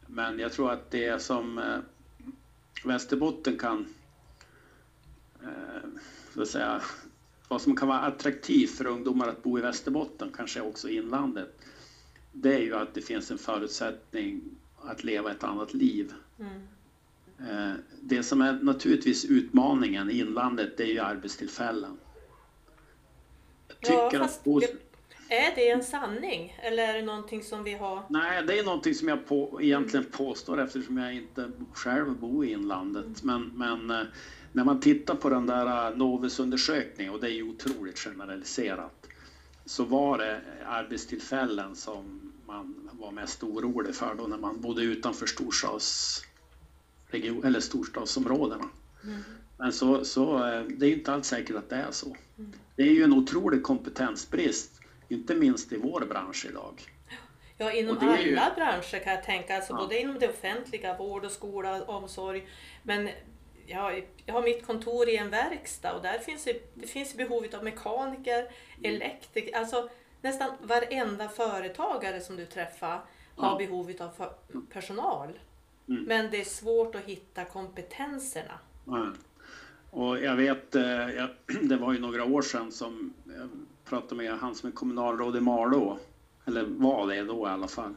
Men 0.07 0.39
jag 0.39 0.53
tror 0.53 0.71
att 0.71 0.91
det 0.91 1.21
som 1.21 1.57
eh, 1.57 1.77
Västerbotten 2.83 3.57
kan 3.57 3.87
eh, 5.43 5.89
så 6.33 6.41
att 6.41 6.47
säga, 6.47 6.81
vad 7.47 7.61
som 7.61 7.75
kan 7.75 7.87
vara 7.87 7.99
attraktivt 7.99 8.71
för 8.77 8.85
ungdomar 8.87 9.27
att 9.27 9.43
bo 9.43 9.59
i 9.59 9.61
Västerbotten, 9.61 10.31
kanske 10.35 10.61
också 10.61 10.89
i 10.89 10.95
inlandet, 10.95 11.55
det 12.31 12.53
är 12.55 12.59
ju 12.59 12.75
att 12.75 12.93
det 12.93 13.01
finns 13.01 13.31
en 13.31 13.37
förutsättning 13.37 14.41
att 14.81 15.03
leva 15.03 15.31
ett 15.31 15.43
annat 15.43 15.73
liv. 15.73 16.13
Mm. 16.39 16.61
Eh, 17.49 17.75
Det 18.01 18.23
som 18.23 18.41
är 18.41 18.53
naturligtvis 18.53 19.25
utmaningen 19.25 20.09
i 20.11 20.19
inlandet, 20.19 20.77
det 20.77 20.83
är 20.83 20.87
ju 20.93 20.99
arbetstillfällen. 20.99 21.97
Jag 23.67 23.77
Ja, 23.95 24.09
tycker 24.09 24.23
fast 24.23 24.39
att 24.39 24.84
är 25.29 25.55
det 25.55 25.69
en 25.69 25.83
sanning 25.83 26.57
eller 26.61 26.83
är 26.83 26.93
det 26.93 27.01
någonting 27.01 27.43
som 27.43 27.63
vi 27.63 27.73
har? 27.73 28.03
Nej, 28.09 28.43
det 28.43 28.59
är 28.59 28.63
någonting 28.63 28.95
som 28.95 29.07
jag 29.07 29.27
på, 29.27 29.59
egentligen 29.61 30.05
påstår 30.11 30.61
eftersom 30.61 30.97
jag 30.97 31.13
inte 31.13 31.51
själv 31.73 32.19
bor 32.19 32.45
i 32.45 32.51
inlandet. 32.51 33.23
Men, 33.23 33.51
men 33.55 33.91
eh, 33.91 34.01
när 34.51 34.63
man 34.63 34.79
tittar 34.79 35.15
på 35.15 35.29
den 35.29 35.45
där 35.45 35.91
eh, 35.91 35.97
Novus-undersökningen, 35.97 37.13
och 37.13 37.21
det 37.21 37.27
är 37.27 37.31
ju 37.31 37.43
otroligt 37.43 37.99
generaliserat, 37.99 39.07
så 39.65 39.83
var 39.83 40.17
det 40.17 40.41
arbetstillfällen 40.65 41.75
som 41.75 42.31
man 42.45 42.89
var 42.91 43.11
mest 43.11 43.43
orolig 43.43 43.95
för 43.95 44.15
då 44.15 44.27
när 44.27 44.37
man 44.37 44.61
bodde 44.61 44.81
utanför 44.81 45.25
storstadsregion, 45.25 47.43
eller 47.43 47.59
storstadsområdena. 47.59 48.69
Mm. 49.03 49.23
Men 49.57 49.73
så, 49.73 50.05
så 50.05 50.47
eh, 50.47 50.63
det 50.63 50.85
är 50.85 50.93
inte 50.93 51.13
alls 51.13 51.27
säkert 51.27 51.55
att 51.55 51.69
det 51.69 51.75
är 51.75 51.91
så. 51.91 52.15
Mm. 52.37 52.53
Det 52.75 52.83
är 52.83 52.91
ju 52.91 53.03
en 53.03 53.13
otrolig 53.13 53.63
kompetensbrist 53.63 54.74
Inte 55.09 55.35
minst 55.35 55.71
i 55.71 55.77
vår 55.77 56.01
bransch 56.01 56.45
idag. 56.49 56.81
Ja, 57.57 57.71
inom 57.71 57.97
alla 57.97 58.19
ju- 58.21 58.35
branscher 58.55 59.03
kan 59.03 59.13
jag 59.13 59.23
tänka, 59.23 59.55
alltså 59.55 59.73
Ja. 59.73 59.77
både 59.77 59.99
inom 60.01 60.19
det 60.19 60.29
offentliga, 60.29 60.97
vård 60.97 61.25
och 61.25 61.31
skola, 61.31 61.83
omsorg. 61.83 62.47
Men 62.83 63.09
jag, 63.67 64.07
jag 64.25 64.33
har 64.33 64.41
mitt 64.41 64.65
kontor 64.65 65.09
i 65.09 65.17
en 65.17 65.29
verkstad 65.29 65.93
och 65.93 66.01
där 66.01 66.19
finns 66.19 66.43
det, 66.43 66.71
det 66.73 66.87
finns 66.87 67.15
behov 67.17 67.45
av 67.53 67.63
mekaniker, 67.63 68.51
elektriker, 68.83 69.57
alltså 69.57 69.89
nästan 70.21 70.51
varenda 70.61 71.29
företagare 71.29 72.21
som 72.21 72.35
du 72.35 72.45
träffar 72.45 73.01
har 73.35 73.51
Ja. 73.51 73.55
behov 73.57 73.91
av 73.99 74.29
personal. 74.73 75.39
Mm. 75.89 76.03
Men 76.03 76.31
det 76.31 76.41
är 76.41 76.45
svårt 76.45 76.95
att 76.95 77.01
hitta 77.05 77.45
kompetenserna. 77.45 78.59
Ja. 78.85 79.07
Och 79.91 80.19
jag 80.19 80.35
vet, 80.35 80.75
eh, 80.75 80.83
det 81.61 81.77
var 81.77 81.93
ju 81.93 81.99
några 81.99 82.23
år 82.25 82.41
sedan 82.41 82.71
som 82.71 83.13
jag 83.25 83.49
pratade 83.85 84.15
med 84.15 84.37
han 84.37 84.55
som 84.55 84.69
är 84.69 84.73
kommunalråd 84.73 85.35
i 85.35 85.41
Malå, 85.41 85.97
eller 86.45 86.63
var 86.63 87.07
det 87.07 87.23
då 87.23 87.47
i 87.47 87.49
alla 87.49 87.67
fall. 87.67 87.95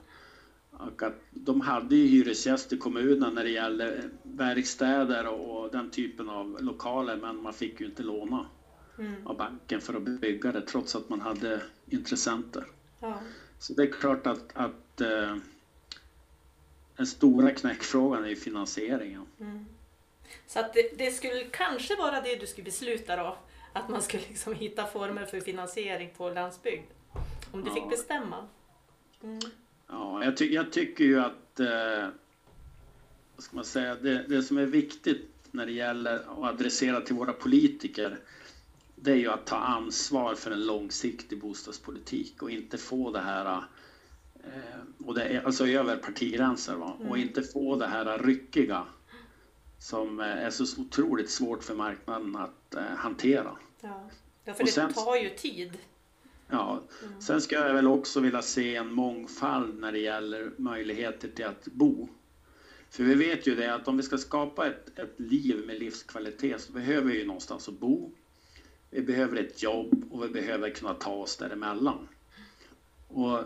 Och 0.71 1.03
att 1.03 1.15
de 1.31 1.61
hade 1.61 1.97
ju 1.97 2.07
hyresgäster 2.07 2.77
i 2.77 2.79
kommunen 2.79 3.35
när 3.35 3.45
det 3.45 3.51
gällde 3.51 4.03
verkstäder 4.23 5.27
och, 5.27 5.65
och 5.65 5.71
den 5.71 5.91
typen 5.91 6.29
av 6.29 6.57
lokaler, 6.61 7.17
men 7.17 7.43
man 7.43 7.53
fick 7.53 7.81
ju 7.81 7.87
inte 7.87 8.03
låna 8.03 8.47
Mm. 8.99 9.27
av 9.27 9.37
banken 9.37 9.81
för 9.81 9.95
att 9.95 10.03
bygga 10.03 10.53
det 10.53 10.63
trots 10.63 10.95
att 10.97 11.09
man 11.09 11.21
hade 11.21 11.61
intressenter. 11.87 12.65
Ja. 13.01 13.21
Så 13.59 13.73
det 13.73 13.83
är 13.83 13.93
klart 13.93 14.27
att, 14.27 14.45
att 14.55 15.01
eh, 15.01 15.37
den 16.97 17.07
stora 17.07 17.51
knäckfrågan 17.51 18.25
är 18.25 18.29
ju 18.29 18.37
finansieringen. 18.37 19.27
Mm. 19.41 19.67
Så 20.47 20.61
att 20.61 20.75
det, 20.75 20.99
det 20.99 21.11
skulle 21.11 21.45
kanske 21.45 21.97
vara 21.97 22.21
det 22.21 22.37
du 22.37 22.47
skulle 22.47 22.65
besluta 22.65 23.17
då? 23.17 23.37
Att 23.73 23.89
man 23.89 24.03
skulle 24.03 24.23
liksom 24.29 24.55
hitta 24.55 24.87
former 24.87 25.25
för 25.27 25.41
finansiering 25.41 26.11
på 26.17 26.31
landsbygd? 26.31 26.85
Om 27.53 27.63
du 27.65 27.69
Ja. 27.71 27.75
fick 27.75 27.91
bestämma? 27.91 28.49
Mm. 29.23 29.39
Ja, 29.89 30.25
jag, 30.25 30.37
ty 30.37 30.55
jag 30.55 30.73
tycker 30.73 31.05
ju 31.05 31.21
att 31.21 31.61
eh, 31.61 32.09
vad 33.37 33.45
ska 33.45 33.57
man 33.57 33.65
säga, 33.65 33.95
det, 33.95 34.25
det 34.29 34.43
som 34.43 34.59
är 34.59 34.67
viktigt 34.67 35.31
när 35.51 35.67
det 35.67 35.73
gäller 35.73 36.15
att 36.17 36.39
adressera 36.55 37.01
till 37.01 37.15
våra 37.15 37.33
politiker 37.33 38.19
det 38.95 39.11
är 39.11 39.17
ju 39.17 39.29
att 39.31 39.47
ta 39.47 39.57
ansvar 39.57 40.35
för 40.35 40.51
en 40.51 40.67
långsiktig 40.67 41.41
bostadspolitik 41.41 42.43
och 42.43 42.51
inte 42.51 42.79
få 42.79 43.11
det 43.11 43.21
här 43.21 43.63
eh, 44.45 45.07
och 45.07 45.15
det 45.15 45.23
är, 45.25 45.43
alltså 45.45 45.67
över 45.69 45.97
partigränser 45.97 46.75
va? 46.75 46.93
och 46.99 47.05
Mm. 47.17 47.21
inte 47.29 47.43
få 47.43 47.77
det 47.77 47.87
här 47.87 48.19
ryckiga 48.19 48.85
som 49.79 50.21
eh, 50.21 50.27
är 50.27 50.51
så 50.51 50.83
otroligt 50.83 51.31
svårt 51.31 51.65
för 51.65 51.75
marknaden 51.75 52.37
att 52.37 52.58
eh, 52.77 52.83
hantera. 52.83 53.57
Ja. 53.81 54.11
ja, 54.45 54.55
för 54.55 54.61
Och 54.63 54.67
det 54.67 54.73
sen- 54.73 54.93
tar 54.93 55.17
ju 55.17 55.31
tid. 55.31 55.79
Ja, 56.51 56.83
Mm. 57.07 57.21
sen 57.21 57.41
ska 57.41 57.55
jag 57.57 57.75
väl 57.75 57.87
också 57.87 58.21
vilja 58.21 58.43
se 58.43 58.77
en 58.77 58.93
mångfald 58.93 59.79
när 59.81 59.93
det 59.93 59.99
gäller 59.99 60.51
möjligheter 60.57 61.29
till 61.29 61.45
att 61.47 61.65
bo. 61.65 62.09
För 62.91 63.03
vi 63.05 63.15
vet 63.15 63.47
ju 63.47 63.55
det 63.55 63.75
att 63.75 63.89
om 63.89 63.97
vi 63.97 64.03
ska 64.03 64.19
skapa 64.19 64.67
ett, 64.67 64.99
ett 64.99 65.15
liv 65.17 65.65
med 65.67 65.79
livskvalitet 65.79 66.61
så 66.61 66.73
behöver 66.73 67.11
vi 67.13 67.19
ju 67.19 67.27
någonstans 67.27 67.69
att 67.69 67.79
bo. 67.79 68.11
Vi 68.91 69.03
behöver 69.03 69.37
ett 69.37 69.63
jobb 69.63 70.09
och 70.11 70.25
vi 70.25 70.29
behöver 70.29 70.71
kunna 70.71 70.95
ta 70.95 71.11
oss 71.15 71.37
däremellan. 71.37 72.09
Och 73.09 73.39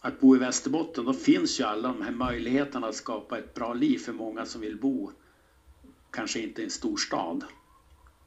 att 0.00 0.20
bo 0.20 0.36
i 0.36 0.38
Västerbotten, 0.38 1.04
då 1.04 1.12
finns 1.12 1.60
ju 1.60 1.64
alla 1.64 1.88
de 1.88 2.02
här 2.02 2.10
möjligheterna 2.12 2.86
att 2.86 2.94
skapa 2.94 3.38
ett 3.38 3.54
bra 3.54 3.74
liv 3.74 3.98
för 3.98 4.12
många 4.12 4.46
som 4.46 4.60
vill 4.60 4.76
bo, 4.76 5.10
kanske 6.10 6.40
inte 6.40 6.60
i 6.60 6.64
en 6.64 6.70
stor 6.70 6.96
stad. 6.96 7.44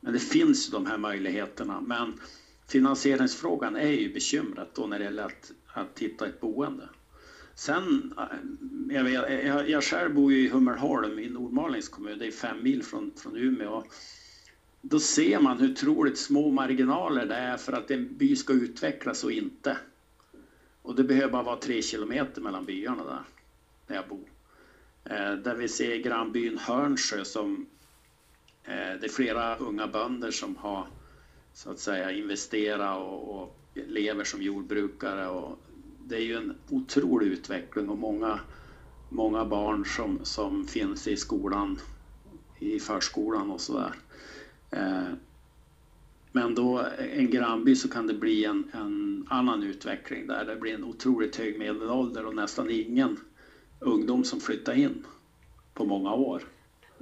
Men 0.03 0.13
det 0.13 0.19
finns 0.19 0.69
de 0.69 0.85
här 0.85 0.97
möjligheterna. 0.97 1.81
Men 1.81 2.19
finansieringsfrågan 2.67 3.75
är 3.75 3.91
ju 3.91 4.13
bekymret 4.13 4.75
då 4.75 4.87
när 4.87 4.99
det 4.99 5.05
gäller 5.05 5.25
att, 5.25 5.51
att 5.67 5.99
hitta 5.99 6.27
ett 6.27 6.41
boende. 6.41 6.89
Sen, 7.55 8.13
eh, 8.17 8.95
jag, 8.95 9.03
vet, 9.03 9.45
jag, 9.45 9.69
jag 9.69 9.83
själv 9.83 10.13
bor 10.15 10.33
ju 10.33 10.45
i 10.45 10.49
Hummelholm 10.49 11.19
i 11.19 11.29
Nordmalings 11.29 11.89
kommun, 11.89 12.19
det 12.19 12.27
är 12.27 12.31
fem 12.31 12.63
mil 12.63 12.83
från, 12.83 13.11
från 13.17 13.37
Umeå. 13.37 13.83
Då 14.81 14.99
ser 14.99 15.39
man 15.39 15.59
hur 15.59 15.71
otroligt 15.71 16.17
små 16.17 16.51
marginaler 16.51 17.25
det 17.25 17.35
är 17.35 17.57
för 17.57 17.73
att 17.73 17.91
en 17.91 18.17
by 18.17 18.35
ska 18.35 18.53
utvecklas 18.53 19.23
och 19.23 19.31
inte. 19.31 19.77
Och 20.81 20.95
det 20.95 21.03
behöver 21.03 21.31
bara 21.31 21.43
vara 21.43 21.59
tre 21.59 21.81
kilometer 21.81 22.41
mellan 22.41 22.65
byarna 22.65 23.03
där, 23.03 23.23
där 23.87 23.95
jag 23.95 24.07
bor. 24.07 24.29
Eh, 25.03 25.33
där 25.33 25.55
vi 25.55 25.67
ser 25.67 25.97
grannbyn 25.97 26.57
Hörnsjö 26.57 27.25
som 27.25 27.65
Eh, 28.65 28.99
det 28.99 29.05
är 29.05 29.09
flera 29.09 29.57
unga 29.57 29.87
bönder 29.87 30.31
som 30.31 30.55
har 30.55 30.87
så 31.53 31.71
att 31.71 31.79
säga 31.79 32.11
investerat 32.11 32.97
och, 32.97 33.41
och 33.41 33.55
lever 33.73 34.23
som 34.23 34.41
jordbrukare. 34.41 35.27
Och 35.27 35.59
det 36.03 36.15
är 36.15 36.21
ju 36.21 36.35
en 36.35 36.53
otrolig 36.69 37.27
utveckling 37.27 37.89
och 37.89 37.97
många, 37.97 38.39
många 39.09 39.45
barn 39.45 39.85
som, 39.85 40.19
som 40.23 40.65
finns 40.65 41.07
i 41.07 41.17
skolan, 41.17 41.79
i 42.59 42.79
förskolan 42.79 43.51
och 43.51 43.61
sådär. 43.61 43.95
Eh, 44.71 45.13
men 46.31 46.55
då 46.55 46.85
en 46.97 47.31
grannby 47.31 47.75
så 47.75 47.89
kan 47.89 48.07
det 48.07 48.13
bli 48.13 48.45
en, 48.45 48.63
en 48.71 49.27
annan 49.29 49.63
utveckling 49.63 50.27
där 50.27 50.45
det 50.45 50.55
blir 50.55 50.73
en 50.73 50.83
otroligt 50.83 51.35
hög 51.35 51.59
medelålder 51.59 52.25
och 52.25 52.35
nästan 52.35 52.69
ingen 52.69 53.17
ungdom 53.79 54.23
som 54.23 54.39
flyttar 54.39 54.73
in 54.73 55.05
på 55.73 55.85
många 55.85 56.13
år. 56.13 56.43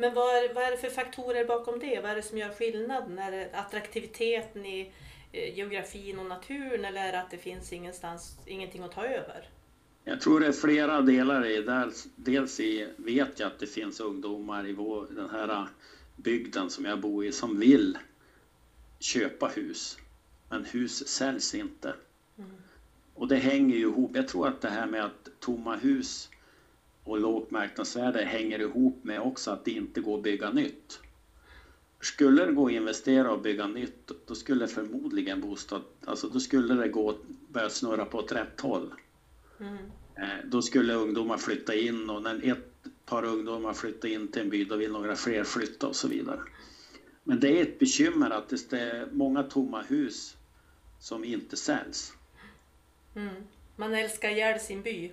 Men 0.02 0.14
vad 0.14 0.36
är, 0.36 0.54
vad 0.54 0.64
är 0.64 0.72
det 0.72 0.78
för 0.78 0.90
faktorer 0.90 1.46
bakom 1.46 1.80
det? 1.80 2.00
Vad 2.02 2.12
är 2.12 2.16
det 2.16 2.22
som 2.22 2.38
gör 2.38 2.50
skillnaden? 2.50 3.20
Är 3.20 3.32
det 3.32 3.50
attraktiviteten 3.54 4.66
i 4.66 4.94
eh, 5.32 5.58
geografin 5.58 6.20
och 6.20 6.26
naturen 6.26 6.86
eller 6.86 7.08
är 7.08 7.12
det 7.12 7.22
att 7.22 7.32
det 7.32 7.38
finns 7.38 7.74
ingenstans, 7.74 8.38
ingenting 8.46 8.84
att 8.84 8.92
ta 8.92 9.06
över? 9.06 9.50
Jag 10.04 10.22
tror 10.22 10.40
det 10.40 10.48
är 10.48 10.52
flera 10.52 11.02
delar 11.02 11.46
i 11.46 11.62
det. 11.62 11.92
Dels 12.16 12.60
i, 12.60 12.88
vet 12.98 13.40
jag 13.40 13.48
att 13.48 13.60
det 13.60 13.68
finns 13.68 14.00
ungdomar 14.00 14.68
i 14.68 14.74
vår, 14.74 15.08
den 15.10 15.30
här 15.30 15.68
bygden 16.16 16.70
som 16.70 16.86
jag 16.86 17.00
bor 17.00 17.26
i 17.26 17.32
som 17.32 17.60
vill 17.60 17.98
köpa 19.00 19.48
hus. 19.48 19.98
Men 20.50 20.66
hus 20.66 21.08
säljs 21.08 21.56
inte. 21.56 21.94
Mm. 22.38 22.50
Och 23.14 23.28
det 23.28 23.38
hänger 23.38 23.76
ju 23.76 23.82
ihop. 23.82 24.12
Jag 24.16 24.28
tror 24.28 24.48
att 24.48 24.62
det 24.62 24.70
här 24.70 24.88
med 24.88 25.06
att 25.06 25.30
tomma 25.40 25.76
hus 25.76 26.30
och 27.04 27.20
lågt 27.20 27.52
marknadsvärde 27.52 28.24
hänger 28.24 28.60
ihop 28.60 29.04
med 29.04 29.22
också 29.22 29.52
att 29.52 29.66
det 29.66 29.72
inte 29.72 30.02
går 30.02 30.18
att 30.18 30.24
bygga 30.24 30.52
nytt. 30.52 31.00
Skulle 32.02 32.46
det 32.46 32.52
gå 32.52 32.66
att 32.66 32.72
investera 32.72 33.32
och 33.32 33.42
bygga 33.42 33.68
nytt, 33.68 34.12
då 34.26 34.36
skulle 34.36 34.68
förmodligen 34.68 35.42
bostad, 35.42 35.82
alltså 36.06 36.30
då 36.30 36.40
skulle 36.40 36.74
det 36.74 36.88
gå 36.88 37.10
att 37.10 37.28
börja 37.48 37.70
snurra 37.70 38.06
på 38.06 38.18
åt 38.18 38.32
rätt 38.32 38.62
håll. 38.62 38.94
Mm. 39.60 39.78
Eh, 40.16 40.46
Då 40.46 40.62
skulle 40.62 40.94
ungdomar 40.94 41.38
flytta 41.38 41.76
in 41.76 42.10
och 42.10 42.22
när 42.22 42.52
ett 42.52 42.68
par 43.06 43.26
ungdomar 43.26 43.74
flyttar 43.74 44.10
in 44.10 44.28
till 44.28 44.42
en 44.42 44.50
by 44.50 44.66
då 44.66 44.76
vill 44.76 44.92
några 44.92 45.16
fler 45.16 45.44
flytta 45.44 45.88
och 45.88 45.96
så 45.96 46.08
vidare. 46.08 46.40
Men 47.24 47.40
det 47.40 47.60
är 47.60 47.62
ett 47.62 47.80
bekymmer 47.80 48.30
att 48.30 48.50
det 48.70 48.80
är 48.80 49.08
många 49.12 49.44
tomma 49.44 49.82
hus 49.82 50.38
som 51.00 51.24
inte 51.24 51.58
säljs. 51.58 52.14
Mm. 53.16 53.36
Man 53.76 53.94
älskar 53.94 54.30
ihjäl 54.30 54.60
sin 54.60 54.82
by. 54.82 55.12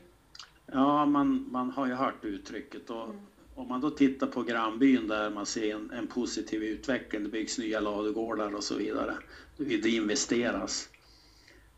Ja, 0.73 1.07
man, 1.07 1.47
man 1.51 1.71
har 1.71 1.87
ju 1.87 1.95
hört 1.95 2.25
uttrycket 2.25 2.91
och 2.91 3.05
Mm. 3.05 3.17
om 3.55 3.69
man 3.69 3.81
då 3.81 3.91
tittar 3.91 4.27
på 4.27 4.43
grannbyn 4.43 5.09
där 5.09 5.31
man 5.31 5.47
ser 5.47 5.75
en, 5.75 5.91
en 5.91 6.07
positiv 6.07 6.63
utveckling, 6.63 7.23
det 7.23 7.29
byggs 7.29 7.59
nya 7.59 7.81
ladugårdar 7.81 8.55
och 8.55 8.65
så 8.65 8.75
vidare, 8.75 9.15
det 9.57 9.89
investeras. 9.89 10.89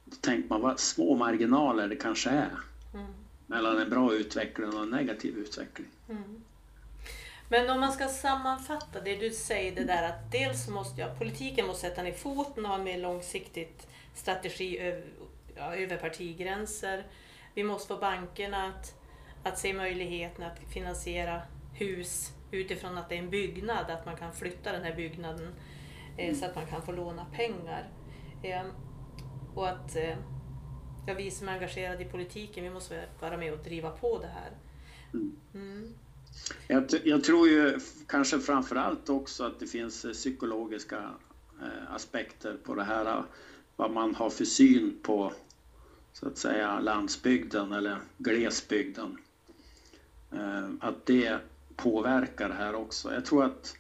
Då 0.04 0.16
tänker 0.20 0.48
man 0.48 0.60
vad 0.60 0.80
små 0.80 1.16
marginaler 1.16 1.88
det 1.88 1.96
kanske 1.96 2.30
är 2.30 2.50
Mm. 2.94 3.06
mellan 3.46 3.78
en 3.78 3.90
bra 3.90 4.14
utveckling 4.14 4.68
och 4.68 4.82
en 4.82 4.90
negativ 4.90 5.38
utveckling. 5.38 5.88
Mm. 6.08 6.42
Men 7.48 7.70
om 7.70 7.80
man 7.80 7.92
ska 7.92 8.08
sammanfatta 8.08 9.00
det 9.00 9.16
du 9.16 9.30
säger, 9.30 9.74
det 9.74 9.84
där 9.84 10.08
att 10.08 10.32
dels 10.32 10.68
måste 10.68 11.00
jag, 11.00 11.18
politiken 11.18 11.66
måste 11.66 11.88
sätta 11.88 12.02
ner 12.02 12.12
foten 12.12 12.64
och 12.64 12.70
ha 12.70 12.78
en 12.78 12.84
mer 12.84 12.98
långsiktigt 12.98 13.86
strategi 14.14 14.78
över, 14.78 15.04
ja, 15.56 15.74
över 15.76 15.96
partigränser. 15.96 17.04
Vi 17.54 17.64
måste 17.64 17.88
få 17.88 18.00
bankerna 18.00 18.66
att, 18.66 18.94
att 19.42 19.58
se 19.58 19.74
möjligheten 19.74 20.44
att 20.44 20.58
finansiera 20.72 21.42
hus 21.72 22.32
utifrån 22.50 22.98
att 22.98 23.08
det 23.08 23.14
är 23.14 23.18
en 23.18 23.30
byggnad, 23.30 23.90
att 23.90 24.06
man 24.06 24.16
kan 24.16 24.32
flytta 24.32 24.72
den 24.72 24.82
här 24.82 24.96
byggnaden 24.96 25.54
eh, 26.16 26.36
så 26.36 26.44
att 26.44 26.54
man 26.54 26.66
kan 26.66 26.82
få 26.82 26.92
låna 26.92 27.24
pengar. 27.24 27.88
Eh, 28.42 28.62
och 29.54 29.68
att 29.68 29.96
eh, 29.96 30.16
ja, 31.06 31.14
vi 31.14 31.30
som 31.30 31.48
är 31.48 31.52
engagerade 31.52 32.02
i 32.02 32.08
politiken, 32.08 32.64
vi 32.64 32.70
måste 32.70 33.04
vara 33.20 33.36
med 33.36 33.52
och 33.52 33.64
driva 33.64 33.90
på 33.90 34.18
det 34.18 34.26
här. 34.26 34.50
Mm. 35.14 35.36
Mm. 35.54 35.94
Jag, 36.66 36.84
jag 37.04 37.24
tror 37.24 37.48
ju 37.48 37.80
kanske 38.06 38.38
framför 38.38 38.76
allt 38.76 39.08
också 39.08 39.44
att 39.44 39.60
det 39.60 39.66
finns 39.66 40.04
eh, 40.04 40.12
psykologiska 40.12 41.10
aspekter 41.88 42.56
på 42.64 42.74
det 42.74 42.84
här. 42.84 43.24
Vad 43.76 43.90
man 43.90 44.14
har 44.14 44.30
för 44.30 44.44
syn 44.44 44.98
på 45.02 45.32
så 46.12 46.28
att 46.28 46.38
säga 46.38 46.80
landsbygden 46.80 47.72
eller 47.72 48.00
glesbygden. 48.18 49.16
Eh, 50.32 50.68
att 50.80 51.06
det 51.06 51.38
påverkar 51.76 52.50
här 52.50 52.74
också. 52.74 53.14
Jag 53.14 53.24
tror 53.24 53.44
att 53.44 53.76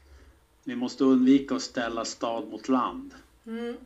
vi 0.64 0.76
måste 0.76 1.04
undvika 1.04 1.54
att 1.54 1.62
ställa 1.62 2.04
stad 2.04 2.48
mot 2.50 2.68
land. 2.68 3.14
Mm. 3.46 3.76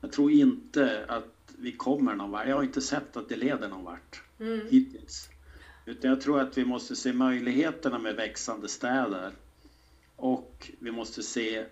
Jag 0.00 0.12
tror 0.12 0.30
inte 0.30 1.04
att 1.08 1.52
vi 1.58 1.72
kommer 1.72 2.14
någon 2.14 2.30
vart. 2.30 2.46
Jag 2.48 2.56
har 2.56 2.62
inte 2.62 2.80
sett 2.80 3.16
att 3.16 3.28
det 3.28 3.36
leder 3.36 3.68
någon 3.68 3.84
vart 3.84 4.22
Mm. 4.40 4.68
hittills. 4.70 5.28
Utan 5.86 6.10
jag 6.10 6.20
tror 6.20 6.40
att 6.40 6.58
vi 6.58 6.64
måste 6.64 6.96
se 6.96 7.12
möjligheterna 7.12 7.98
med 7.98 8.16
växande 8.16 8.68
städer. 8.68 9.32
Och 10.16 10.70
vi 10.78 10.90
måste 10.90 11.22
se 11.22 11.64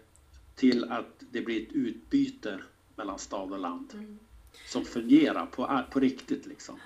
till 0.55 0.85
att 0.85 1.15
det 1.19 1.41
blir 1.41 1.57
ett 1.57 1.73
utbyte 1.73 2.61
mellan 2.97 3.19
stad 3.19 3.53
och 3.53 3.59
land. 3.59 3.91
Mm. 3.95 4.19
Som 4.67 4.85
fungerar 4.85 5.47
på, 5.47 5.85
på 5.91 6.01
riktigt 6.01 6.47
liksom. 6.47 6.81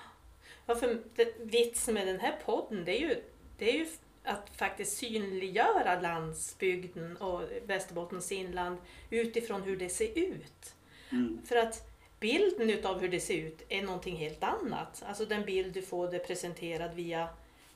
Ja, 0.67 0.75
för 0.75 0.99
vitsen 1.45 1.95
med 1.95 2.07
den 2.07 2.21
här 2.21 2.39
podden 2.45 2.85
det 2.85 2.99
är, 2.99 3.01
ju, 3.01 3.23
det 3.59 3.71
är 3.71 3.75
ju 3.75 3.87
att 4.25 4.51
faktiskt 4.57 4.97
synliggöra 4.97 6.01
landsbygden 6.01 7.17
och 7.17 7.43
Västerbottens 7.67 8.33
inland 8.33 8.79
utifrån 9.11 9.63
hur 9.63 9.77
det 9.77 9.89
ser 9.89 10.19
ut. 10.19 10.75
Mm. 11.11 11.41
För 11.45 11.57
att 11.57 11.91
bilden 12.21 12.71
utav 12.71 13.01
hur 13.01 13.09
det 13.09 13.21
ser 13.21 13.35
ut 13.35 13.63
är 13.69 13.83
någonting 13.83 14.17
helt 14.17 14.43
annat. 14.43 15.03
Alltså 15.07 15.25
den 15.25 15.45
bild 15.45 15.75
du 15.75 15.83
får 15.83 16.11
det 16.11 16.19
presenterad 16.19 16.95
via, 16.95 17.29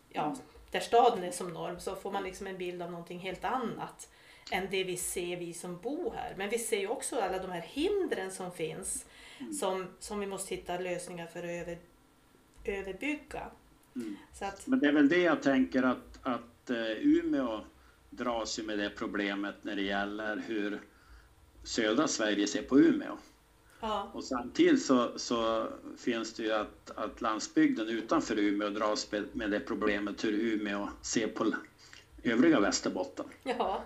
ja, 0.08 0.36
där 0.70 0.80
staden 0.80 1.24
är 1.24 1.30
som 1.30 1.52
norm 1.52 1.80
så 1.80 1.96
får 1.96 2.10
man 2.10 2.22
liksom 2.22 2.46
en 2.46 2.58
bild 2.58 2.82
av 2.82 2.90
någonting 2.90 3.18
helt 3.18 3.44
annat 3.44 4.08
än 4.50 4.68
det 4.70 4.84
vi 4.84 4.96
ser 4.96 5.36
vi 5.36 5.54
som 5.54 5.78
bor 5.78 6.12
här. 6.16 6.34
Men 6.36 6.50
vi 6.50 6.58
ser 6.58 6.80
ju 6.80 6.88
också 6.88 7.20
alla 7.20 7.38
de 7.38 7.50
här 7.50 7.60
hindren 7.60 8.30
som 8.30 8.52
finns 8.52 9.06
som, 9.60 9.86
som 9.98 10.20
vi 10.20 10.26
måste 10.26 10.54
hitta 10.54 10.78
lösningar 10.78 11.26
för 11.26 11.38
att 11.38 11.44
över, 11.44 11.78
överbygga. 12.64 13.50
Mm. 13.96 14.16
Att, 14.40 14.66
Men 14.66 14.78
det 14.78 14.86
är 14.86 14.92
väl 14.92 15.08
det 15.08 15.18
jag 15.18 15.42
tänker 15.42 15.82
att, 15.82 16.18
att 16.22 16.70
eh, 16.70 16.90
Umeå 17.00 17.60
dras 18.10 18.58
ju 18.58 18.62
med 18.62 18.78
det 18.78 18.90
problemet 18.90 19.54
när 19.62 19.76
det 19.76 19.82
gäller 19.82 20.36
hur 20.46 20.80
södra 21.62 22.08
Sverige 22.08 22.46
ser 22.46 22.62
på 22.62 22.80
Umeå. 22.80 23.16
ja, 23.80 24.10
Och 24.14 24.24
samtidigt 24.24 24.82
så, 24.82 25.18
så 25.18 25.68
finns 25.98 26.34
det 26.34 26.42
ju 26.42 26.52
att, 26.52 26.90
att 26.94 27.20
landsbygden 27.20 27.88
utanför 27.88 28.38
Umeå 28.38 28.70
dras 28.70 29.12
med, 29.32 29.50
det 29.50 29.60
problemet 29.60 30.24
hur 30.24 30.32
Umeå 30.32 30.88
ser 31.02 31.28
på 31.28 31.52
övriga 32.22 32.60
Västerbotten. 32.60 33.26
ja. 33.42 33.84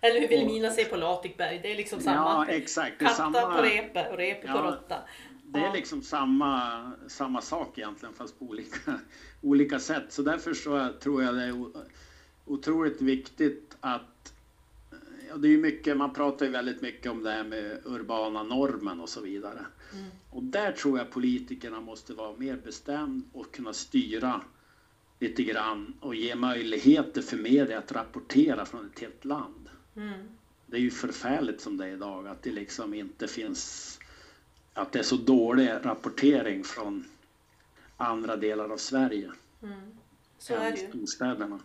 Eller 0.00 0.20
hur 0.20 0.28
Vilhelmina 0.28 0.70
ser 0.70 0.84
på 0.84 0.96
Latikberg, 0.96 1.60
det 1.62 1.72
är 1.72 1.76
liksom 1.76 2.00
samma. 2.00 2.46
Ja, 2.46 2.52
exakt. 2.52 2.98
Katta 2.98 3.14
samma, 3.14 3.56
på 3.56 3.62
repe 3.62 4.08
och 4.10 4.16
repe 4.16 4.46
på 4.46 4.58
Ja. 4.58 4.62
råtta. 4.62 4.96
det 5.44 5.60
är 5.60 5.72
liksom 5.72 6.02
samma, 6.02 6.92
samma 7.08 7.40
sak 7.40 7.78
egentligen 7.78 8.14
fast 8.14 8.38
på 8.38 8.44
olika, 8.44 9.00
olika 9.40 9.78
sätt. 9.80 10.04
Så 10.08 10.22
därför 10.22 10.54
så 10.54 10.88
tror 11.00 11.22
jag 11.22 11.34
det 11.34 11.42
är 11.42 11.66
otroligt 12.44 13.02
viktigt 13.02 13.76
att 13.80 14.32
det 15.36 15.48
är 15.48 15.58
mycket, 15.58 15.96
man 15.96 16.12
pratar 16.12 16.46
ju 16.46 16.52
väldigt 16.52 16.82
mycket 16.82 17.12
om 17.12 17.22
det 17.22 17.30
här 17.30 17.44
med 17.44 17.78
urbana 17.84 18.42
normen 18.42 19.00
och 19.00 19.08
så 19.08 19.20
vidare. 19.20 19.66
Mm. 19.92 20.10
Och 20.30 20.42
där 20.42 20.72
tror 20.72 20.98
jag 20.98 21.10
politikerna 21.10 21.80
måste 21.80 22.14
vara 22.14 22.36
mer 22.36 22.56
bestämd 22.56 23.22
och 23.32 23.54
kunna 23.54 23.72
styra 23.72 24.40
lite 25.18 25.42
grann 25.42 25.94
och 26.00 26.14
ge 26.14 26.34
möjligheter 26.34 27.22
för 27.22 27.36
media 27.36 27.78
att 27.78 27.92
rapportera 27.92 28.64
från 28.66 28.86
ett 28.86 29.00
helt 29.00 29.24
land. 29.24 29.61
Mm. 29.96 30.28
Det 30.66 30.76
är 30.76 30.80
ju 30.80 30.90
förfärligt 30.90 31.60
som 31.60 31.76
det 31.76 31.84
är 31.86 31.92
idag 31.92 32.28
att 32.28 32.42
det 32.42 32.50
liksom 32.50 32.94
inte 32.94 33.28
finns 33.28 33.98
att 34.74 34.92
det 34.92 34.98
är 34.98 35.02
så 35.02 35.16
dålig 35.16 35.68
rapportering 35.82 36.64
från 36.64 37.04
andra 37.96 38.36
delar 38.36 38.68
av 38.68 38.76
Sverige 38.76 39.32
Mm. 39.62 39.80
Så 40.38 40.54
är 40.54 40.60
än 40.66 40.74
det 40.74 40.80
ju. 40.80 40.88
storstäderna. 40.88 41.60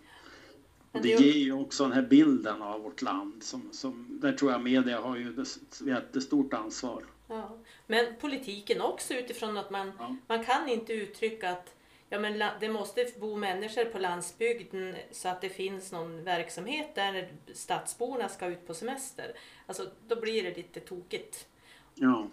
Och 0.92 1.02
det 1.02 1.08
det 1.08 1.14
är 1.14 1.20
ger 1.22 1.44
ju 1.44 1.52
också 1.54 1.84
den 1.84 1.92
här 1.92 2.02
bilden 2.02 2.62
av 2.62 2.82
vårt 2.82 3.02
land 3.02 3.44
som, 3.44 3.70
som 3.72 4.20
där 4.22 4.34
tror 4.34 4.52
jag 4.52 4.62
media 4.64 5.02
har 5.02 5.18
ju 5.18 5.42
ett 5.42 5.82
jättestort 5.86 6.54
ansvar. 6.54 7.04
Ja. 7.28 7.58
Men 7.88 8.06
politiken 8.22 8.82
också 8.82 9.14
utifrån 9.14 9.58
att 9.58 9.70
man, 9.70 9.92
Ja. 10.00 10.16
man 10.28 10.46
kan 10.46 10.70
inte 10.70 10.94
uttrycka 10.94 11.52
att 11.52 11.74
ja, 12.10 12.20
men 12.20 12.44
det 12.60 12.70
måste 12.70 13.06
bo 13.20 13.36
människor 13.36 13.86
på 13.86 14.00
landsbygden 14.00 14.96
så 15.12 15.28
att 15.30 15.42
det 15.42 15.50
finns 15.50 15.92
någon 15.92 16.24
verksamhet 16.24 16.96
där 16.96 17.12
när 17.12 17.30
stadsborna 17.54 18.30
ska 18.30 18.48
ut 18.48 18.68
på 18.68 18.74
semester. 18.74 19.32
Alltså, 19.66 19.92
då 20.08 20.22
blir 20.22 20.44
det 20.44 20.58
lite 20.58 20.80
tokigt. 20.80 21.48
Ja. 21.94 22.30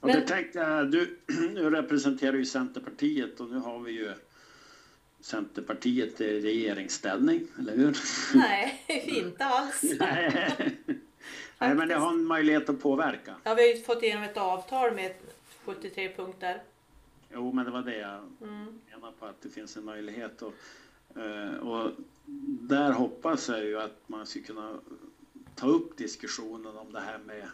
Och 0.00 0.08
Men- 0.08 0.20
det 0.20 0.26
tänkte 0.26 0.58
jag, 0.58 0.90
du, 0.90 1.18
du 1.54 1.70
representerar 1.70 2.36
ju 2.36 2.44
Centerpartiet 2.44 3.40
och 3.40 3.50
nu 3.50 3.58
har 3.58 3.78
vi 3.78 3.92
ju 3.92 4.12
Centerpartiet 5.20 6.20
i 6.20 6.40
regeringsställning, 6.40 7.46
eller 7.58 7.76
hur? 7.76 7.96
Nej, 8.34 8.82
inte 9.06 9.44
alls. 9.44 9.82
Nej. 10.00 10.76
Nej, 11.58 11.74
men 11.74 11.88
det 11.88 11.94
har 11.94 12.08
en 12.08 12.24
möjlighet 12.24 12.68
att 12.68 12.82
påverka. 12.82 13.34
Ja, 13.44 13.54
vi 13.54 13.62
har 13.68 13.74
ju 13.76 13.82
fått 13.82 14.02
igenom 14.02 14.24
ett 14.24 14.36
avtal 14.36 14.94
med 14.94 15.14
73 15.64 16.12
punkter. 16.16 16.62
Jo, 17.32 17.52
men 17.52 17.64
det 17.64 17.70
var 17.70 17.82
det 17.82 17.96
jag 17.96 18.28
Mm. 18.40 18.80
menar 18.90 19.12
på 19.12 19.26
att 19.26 19.40
det 19.40 19.48
finns 19.48 19.76
en 19.76 19.84
möjlighet. 19.84 20.42
Och, 20.42 20.54
eh, 21.16 21.54
och 21.54 21.92
där 22.70 22.92
hoppas 22.92 23.48
jag 23.48 23.64
ju 23.64 23.80
att 23.80 23.92
man 24.06 24.26
ska 24.26 24.40
kunna 24.40 24.80
ta 25.54 25.66
upp 25.66 25.96
diskussionen 25.96 26.76
om 26.76 26.92
det 26.92 27.00
här 27.00 27.18
med, 27.18 27.48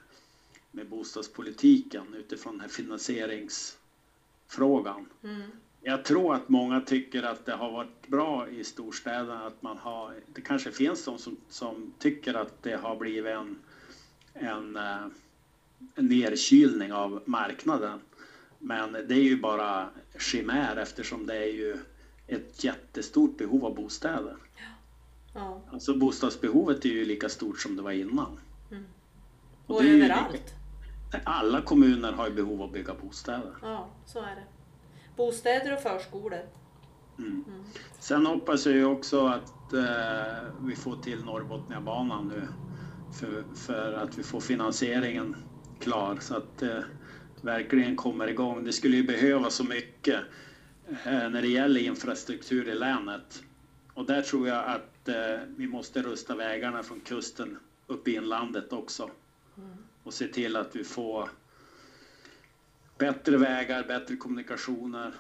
med 0.71 0.87
bostadspolitiken 0.87 2.15
utifrån 2.15 2.55
den 2.55 2.61
här 2.61 2.69
finansieringsfrågan. 2.69 5.07
Mm. 5.23 5.51
Jag 5.81 6.05
tror 6.05 6.35
att 6.35 6.49
många 6.49 6.81
tycker 6.81 7.23
att 7.23 7.45
det 7.45 7.53
har 7.53 7.71
varit 7.71 8.07
bra 8.07 8.49
i 8.49 8.65
storstäderna 8.65 9.47
att 9.47 9.63
man 9.63 9.77
har, 9.77 10.21
det 10.27 10.41
kanske 10.41 10.73
finns 10.73 11.05
de 11.05 11.19
som, 11.19 11.37
som 11.49 11.93
tycker 11.99 12.35
att 12.35 12.63
det 12.63 12.77
har 12.77 12.97
blivit 12.97 13.33
en, 13.33 13.57
en, 14.33 14.77
eh, 14.77 15.07
en 15.95 16.09
nerkylning 16.09 16.93
av 16.93 17.21
marknaden. 17.25 18.01
Men 18.59 18.93
det 18.93 19.15
är 19.15 19.23
ju 19.23 19.41
bara 19.41 19.91
chimär 20.19 20.77
eftersom 20.77 21.27
det 21.27 21.37
är 21.37 21.53
ju 21.53 21.77
ett 22.27 22.65
jättestort 22.65 23.39
behov 23.39 23.65
av 23.65 23.75
bostäder. 23.75 24.37
Ja. 25.35 25.61
Alltså 25.73 25.95
bostadsbehovet 25.95 26.85
är 26.85 26.89
ju 26.89 27.05
lika 27.05 27.29
stort 27.29 27.61
som 27.61 27.77
det 27.77 27.83
var 27.83 27.91
innan. 27.91 28.41
Mm. 28.71 28.85
Och 29.67 29.77
Och 29.77 29.85
överallt. 29.85 30.55
Alla 31.25 31.63
kommuner 31.63 32.13
har 32.13 32.29
ju 32.29 32.35
behov 32.35 32.63
av 32.63 32.67
att 32.67 32.73
bygga 32.73 32.95
bostäder. 32.95 33.55
Ja, 33.63 33.89
så 34.07 34.19
är 34.19 34.37
det. 34.37 34.45
Bostäder 35.17 35.73
och 35.73 35.81
förskolor. 35.81 36.41
Mm. 37.19 37.45
Mm. 37.49 37.65
Sen 37.99 38.27
hoppas 38.27 38.67
jag 38.67 38.75
ju 38.75 38.85
också 38.85 39.27
att 39.27 39.73
eh, 39.73 40.53
vi 40.61 40.77
får 40.77 40.97
till 40.97 41.25
Norrbotniabanan 41.25 42.29
nu 42.29 42.49
för, 43.13 43.45
för 43.55 43.93
att 43.93 44.19
vi 44.19 44.23
får 44.23 44.41
finansieringen 44.41 45.37
klar 45.81 46.19
så 46.21 46.37
att 46.37 46.59
det 46.59 46.85
verkligen 47.41 47.97
kommer 47.97 48.29
igång. 48.29 48.65
Det 48.65 48.73
skulle 48.73 48.97
ju 48.97 49.03
behövas 49.03 49.55
så 49.55 49.65
mycket 49.65 50.21
eh, 50.89 51.29
när 51.29 51.43
det 51.43 51.49
gäller 51.49 51.81
infrastruktur 51.81 52.69
i 52.69 52.75
länet. 52.75 53.43
Och 53.95 54.07
där 54.07 54.23
tror 54.23 54.49
jag 54.49 54.65
att 54.65 55.09
eh, 55.09 55.41
vi 55.57 55.67
måste 55.67 56.03
rusta 56.03 56.35
vägarna 56.35 56.83
från 56.83 57.01
kusten 57.01 57.59
upp 57.87 58.09
i 58.09 58.15
inlandet 58.15 58.73
också. 58.73 59.11
Och 60.03 60.15
se 60.15 60.29
till 60.29 60.57
att 60.57 60.77
vi 60.77 60.85
får 60.85 61.29
bättre 62.99 63.37
vägar, 63.37 63.85
bättre 63.85 64.17
kommunikationer 64.17 65.13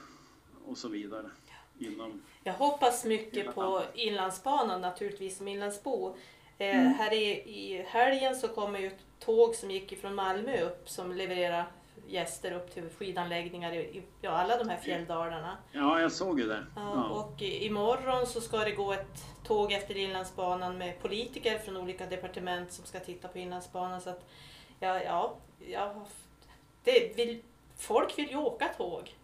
och 0.66 0.78
så 0.78 0.88
vidare. 0.88 1.30
Inom 1.78 2.22
Jag 2.44 2.52
hoppas 2.52 3.04
mycket 3.04 3.54
på. 3.54 3.82
Inlandsbanan 3.94 4.80
naturligtvis 4.80 5.38
som 5.38 5.48
inlandsbo. 5.48 6.08
Eh, 6.08 6.16
Mm. 6.58 6.92
Här 6.92 7.12
i, 7.14 7.26
i 7.30 7.84
helgen 7.88 8.36
så 8.36 8.48
kommer 8.48 8.78
ju 8.78 8.86
ett 8.86 9.04
tåg 9.18 9.54
som 9.54 9.70
gick 9.70 9.92
ifrån 9.92 10.14
Malmö 10.14 10.60
upp 10.62 10.88
som 10.88 11.12
levererar 11.12 11.64
gäster 12.06 12.52
upp 12.52 12.70
till 12.74 12.88
skidanläggningar 12.98 13.72
i, 13.72 13.78
i 13.78 14.02
ja, 14.20 14.30
alla 14.30 14.58
de 14.58 14.68
här 14.68 14.76
fjälldalarna. 14.80 15.56
Ja, 15.72 16.00
jag 16.00 16.12
såg 16.12 16.40
ju 16.40 16.46
det. 16.46 16.66
Ja. 16.76 17.04
Och 17.04 17.42
imorgon 17.42 18.26
så 18.26 18.40
ska 18.40 18.58
det 18.58 18.70
gå 18.72 18.92
ett 18.92 19.24
tåg 19.44 19.72
efter 19.72 19.96
Inlandsbanan 19.96 20.78
med 20.78 21.02
politiker 21.02 21.58
från 21.58 21.76
olika 21.76 22.06
departement 22.06 22.72
som 22.72 22.84
ska 22.86 23.00
titta 23.00 23.28
på 23.28 23.38
Inlandsbanan. 23.38 24.00
Så 24.00 24.10
att, 24.10 24.28
ja, 24.80 25.02
ja, 25.02 25.36
ja, 25.58 26.06
det 26.84 27.16
vill, 27.16 27.42
folk 27.76 28.18
vill 28.18 28.30
ju 28.30 28.36
åka 28.36 28.68
tåg. 28.68 29.14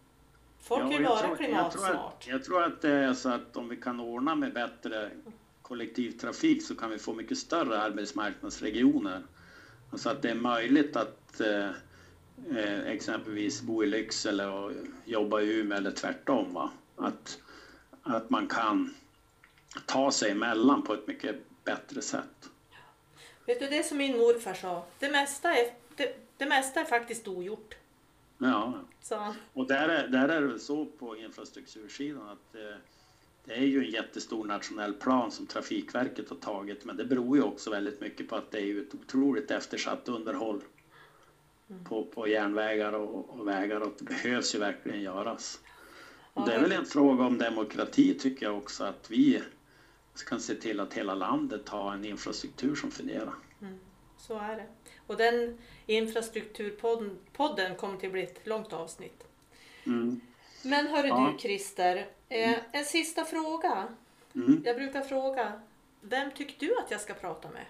Folk 0.61 0.83
Ja, 0.83 0.87
vill 0.89 1.05
vara 1.05 1.19
tror- 1.21 1.37
klimatsmart. 1.37 2.27
jag 2.29 2.45
tror 2.45 2.63
att 2.63 2.83
det 2.83 2.91
är 2.93 3.13
så 3.15 3.29
att 3.29 3.57
om 3.57 3.69
vi 3.69 3.77
kan 3.77 4.01
ordna 4.01 4.35
med 4.35 4.53
bättre 4.53 5.11
kollektivtrafik 5.63 6.63
så 6.63 6.75
kan 6.75 6.91
vi 6.91 6.99
få 6.99 7.13
mycket 7.13 7.39
större 7.39 7.79
arbetsmarknadsregioner. 7.81 9.23
Så 9.97 10.11
att 10.11 10.23
det 10.23 10.31
är 10.31 10.35
möjligt 10.35 10.97
att 10.97 11.41
eh, 11.41 11.69
eh, 12.51 12.87
exempelvis 12.87 13.62
bo 13.62 13.85
i 13.85 13.87
Lycksele 13.87 14.47
och 14.47 14.73
jobba 15.05 15.40
i 15.40 15.61
Umeå 15.61 15.79
eller 15.79 15.90
tvärtom. 15.90 16.55
Va? 16.55 16.71
Att, 16.97 17.38
att 18.03 18.31
man 18.31 18.47
kan 18.47 18.95
ta 19.87 20.11
sig 20.11 20.31
emellan 20.31 20.83
på 20.83 20.95
ett 20.95 21.07
mycket 21.07 21.37
bättre 21.64 22.03
sätt. 22.03 22.51
Vet 23.47 23.61
du, 23.61 23.66
det 23.66 23.83
som 23.83 23.99
min 23.99 24.18
morfar 24.18 24.55
sa, 24.55 24.87
det 24.99 25.11
mesta 25.11 25.55
är, 25.55 25.75
det, 25.97 26.16
det 26.37 26.47
mesta 26.47 26.81
är 26.81 26.85
faktiskt 26.85 27.29
ogjort. 27.29 27.75
Ja, 28.38 28.75
han. 29.11 29.35
och 29.53 29.66
där 29.66 29.88
är, 29.88 30.09
där 30.09 30.29
är 30.29 30.40
det 30.40 30.47
väl 30.47 30.61
så 30.61 30.87
på 30.87 31.16
infrastruktursidan 31.16 32.29
att 32.29 32.55
eh, 32.55 32.77
det 33.45 33.53
är 33.53 33.66
ju 33.66 33.85
en 33.85 33.90
jättestor 33.90 34.45
nationell 34.45 34.95
plan 34.95 35.33
som 35.33 35.47
Trafikverket 35.47 36.29
har 36.29 36.37
tagit 36.37 36.85
men 36.85 36.97
det 36.97 37.05
beror 37.05 37.37
ju 37.37 37.42
också 37.42 37.71
väldigt 37.71 38.01
mycket 38.01 38.29
på 38.29 38.37
att 38.37 38.51
det 38.51 38.61
är 38.61 38.81
ett 38.81 38.95
otroligt 38.95 39.51
eftersatt 39.51 40.09
underhåll. 40.09 40.62
På, 41.85 42.05
på 42.05 42.29
järnvägar 42.29 42.93
och, 42.93 43.31
och, 43.31 43.49
vägar 43.49 43.81
och 43.81 43.93
det 43.99 44.05
behövs 44.05 44.55
ju 44.55 44.59
verkligen 44.59 45.01
göras. 45.01 45.61
Och 46.35 46.47
det 46.47 46.55
är 46.55 46.61
väl 46.61 46.73
en 46.73 46.87
fråga 46.87 47.25
om 47.25 47.39
demokrati 47.39 48.19
tycker 48.19 48.47
jag 48.47 48.57
också 48.57 48.85
att 48.85 49.11
vi 49.11 49.43
kan 50.27 50.41
se 50.41 50.55
till 50.55 50.81
att 50.81 50.95
hela 50.95 51.15
landet 51.15 51.69
har 51.69 51.93
en 51.93 52.05
infrastruktur 52.05 52.75
som 52.75 52.91
fungerar. 52.91 53.35
Mm, 53.61 53.79
så 54.19 54.39
är 54.39 54.57
det. 54.57 54.67
Och 55.07 55.17
den 55.17 55.59
infrastrukturpodden 55.87 57.77
kommer 57.77 57.97
till 57.97 58.07
att 58.07 58.13
bli 58.13 58.23
ett 58.23 58.47
långt 58.47 58.73
avsnitt. 58.73 59.25
Mm. 59.87 60.21
Men 60.63 60.87
hörru 60.87 61.09
ja. 61.09 61.33
du 61.33 61.39
Christer, 61.39 62.07
eh, 62.29 62.59
en 62.73 62.85
sista 62.85 63.25
fråga. 63.25 63.89
Mm. 64.35 64.63
Jag 64.65 64.77
brukar 64.77 65.03
fråga, 65.03 65.53
vem 66.01 66.31
tycker 66.31 66.67
du 66.67 66.79
att 66.79 66.91
jag 66.91 67.01
ska 67.01 67.15
prata 67.15 67.51
med? 67.51 67.65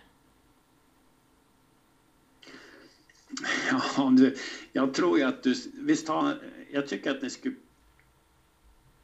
Ja, 3.71 4.11
du, 4.17 4.37
jag 4.73 4.95
tror 4.95 5.19
ju 5.19 5.25
att 5.25 5.43
du, 5.43 5.55
visst 5.75 6.09
har, 6.09 6.39
jag 6.73 6.89
tycker 6.89 7.11
att 7.11 7.23
ni 7.23 7.31
skulle, 7.31 7.55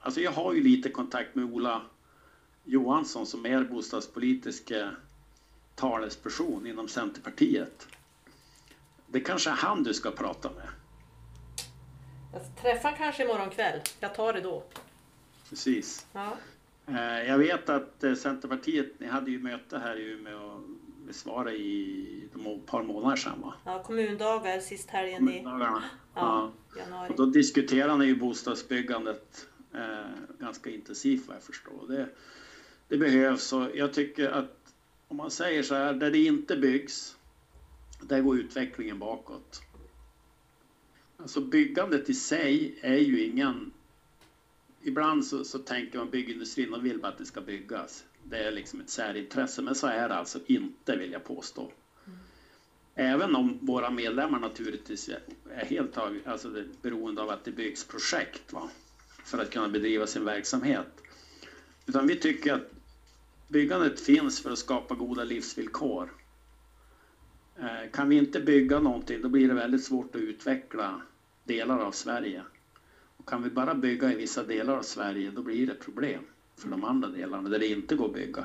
alltså 0.00 0.20
jag 0.20 0.32
har 0.32 0.52
ju 0.54 0.62
lite 0.62 0.90
kontakt 0.90 1.34
med 1.34 1.44
Ola 1.44 1.82
Johansson 2.64 3.26
som 3.26 3.46
är 3.46 3.64
bostadspolitisk 3.64 4.72
talesperson 5.74 6.66
inom 6.66 6.88
Centerpartiet. 6.88 7.88
Det 9.06 9.20
kanske 9.20 9.50
är 9.50 9.54
han 9.54 9.82
du 9.82 9.94
ska 9.94 10.10
prata 10.10 10.50
med. 10.50 10.68
Jag 12.32 12.42
träffar 12.62 12.96
kanske 12.96 13.24
imorgon 13.24 13.50
kväll. 13.50 13.80
Jag 14.00 14.14
tar 14.14 14.32
det 14.32 14.40
då. 14.40 14.64
Precis. 15.48 16.06
Ja. 16.12 16.36
Eh, 16.86 17.28
jag 17.28 17.38
vet 17.38 17.68
att 17.68 18.04
eh, 18.04 18.14
Centerpartiet, 18.14 19.00
ni 19.00 19.06
hade 19.06 19.30
ju 19.30 19.38
möte 19.38 19.78
här 19.78 19.96
i 19.96 20.10
Umeå 20.10 20.62
och 21.08 21.12
besvarade 21.14 21.56
i 21.56 22.28
ett 22.34 22.66
par 22.66 22.82
månader 22.82 23.16
sedan 23.16 23.40
va? 23.40 23.54
Ja, 23.64 23.82
kommundagar 23.82 24.60
sist 24.60 24.90
helgen 24.90 25.28
i 25.28 25.42
ja, 25.44 25.82
ja. 26.14 26.52
januari. 26.76 27.10
Och 27.10 27.16
då 27.16 27.26
diskuterade 27.26 28.06
ju 28.06 28.16
bostadsbyggandet 28.16 29.48
eh, 29.74 30.10
ganska 30.38 30.70
intensivt 30.70 31.26
vad 31.26 31.36
jag 31.36 31.42
förstår. 31.42 31.88
Det, 31.88 32.08
det 32.88 32.98
behövs 32.98 33.52
och 33.52 33.76
jag 33.76 33.92
tycker 33.92 34.30
att 34.30 34.74
om 35.08 35.16
man 35.16 35.30
säger 35.30 35.62
så 35.62 35.74
här, 35.74 35.92
där 35.92 36.10
det 36.10 36.18
inte 36.18 36.56
byggs, 36.56 37.16
där 38.02 38.20
går 38.20 38.38
utvecklingen 38.38 38.98
bakåt. 38.98 39.62
Alltså 41.16 41.40
byggandet 41.40 42.10
i 42.10 42.14
sig 42.14 42.78
är 42.80 42.96
ju 42.96 43.24
ingen... 43.24 43.72
Ibland 44.82 45.26
så, 45.26 45.44
så 45.44 45.58
tänker 45.58 45.98
man 45.98 46.10
byggindustrin, 46.10 46.70
de 46.70 46.82
vill 46.82 46.98
bara 47.00 47.12
att 47.12 47.18
det 47.18 47.26
ska 47.26 47.40
byggas. 47.40 48.04
Det 48.30 48.38
är 48.38 48.50
liksom 48.50 48.80
ett 48.80 48.90
särintresse, 48.90 49.62
men 49.62 49.74
så 49.74 49.86
är 49.86 50.08
det 50.08 50.14
alltså 50.14 50.38
inte 50.46 50.96
vill 50.96 51.12
jag 51.12 51.24
påstå. 51.24 51.70
Även 52.94 53.36
om 53.36 53.58
våra 53.60 53.90
medlemmar 53.90 54.38
naturligtvis 54.38 55.10
är 55.50 55.64
helt 55.64 55.98
alltså 55.98 56.64
beroende 56.82 57.22
av 57.22 57.30
att 57.30 57.44
det 57.44 57.50
byggs 57.50 57.84
projekt 57.84 58.52
va? 58.52 58.70
för 59.24 59.38
att 59.38 59.50
kunna 59.50 59.68
bedriva 59.68 60.06
sin 60.06 60.24
verksamhet. 60.24 60.86
Utan 61.86 62.06
vi 62.06 62.16
tycker 62.16 62.54
att 62.54 62.70
byggandet 63.48 64.00
finns 64.00 64.40
för 64.40 64.50
att 64.50 64.58
skapa 64.58 64.94
goda 64.94 65.24
livsvillkor. 65.24 66.10
Eh, 67.58 67.90
kan 67.92 68.08
vi 68.08 68.16
inte 68.16 68.40
bygga 68.40 68.80
någonting 68.80 69.22
då 69.22 69.28
blir 69.28 69.48
det 69.48 69.54
väldigt 69.54 69.82
svårt 69.82 70.14
att 70.14 70.20
utveckla 70.20 71.02
delar 71.44 71.78
av 71.78 71.92
Sverige. 71.92 72.42
Och 73.16 73.28
kan 73.28 73.42
vi 73.42 73.50
bara 73.50 73.74
bygga 73.74 74.12
i 74.12 74.14
vissa 74.14 74.42
delar 74.42 74.76
av 74.76 74.82
Sverige 74.82 75.30
då 75.30 75.42
blir 75.42 75.66
det 75.66 75.74
problem 75.74 76.24
för 76.58 76.68
de 76.68 76.84
andra 76.84 77.08
delarna 77.08 77.48
där 77.48 77.58
det 77.58 77.66
inte 77.66 77.94
går 77.94 78.06
att 78.06 78.14
bygga. 78.14 78.44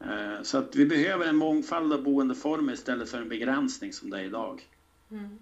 Eh, 0.00 0.42
så 0.42 0.58
att 0.58 0.76
vi 0.76 0.86
behöver 0.86 1.26
en 1.26 1.36
mångfald 1.36 1.92
av 1.92 2.02
boendeformer 2.02 2.72
istället 2.72 3.10
för 3.10 3.18
en 3.18 3.28
begränsning 3.28 3.92
som 3.92 4.10
det 4.10 4.18
är 4.18 4.24
idag. 4.24 4.68
Mm. 5.10 5.38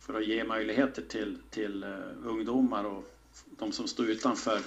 För 0.00 0.14
att 0.14 0.26
ge 0.26 0.44
möjligheter 0.44 1.02
till, 1.02 1.38
till 1.50 1.84
uh, 1.84 2.26
ungdomar 2.26 2.84
och 2.84 3.14
de 3.58 3.72
som 3.72 3.88
står 3.88 4.06
utanför 4.06 4.58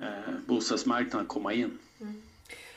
uh, 0.00 0.34
bostadsmarknaden 0.46 1.20
att 1.20 1.28
komma 1.28 1.52
in. 1.52 1.78
Mm. 2.00 2.22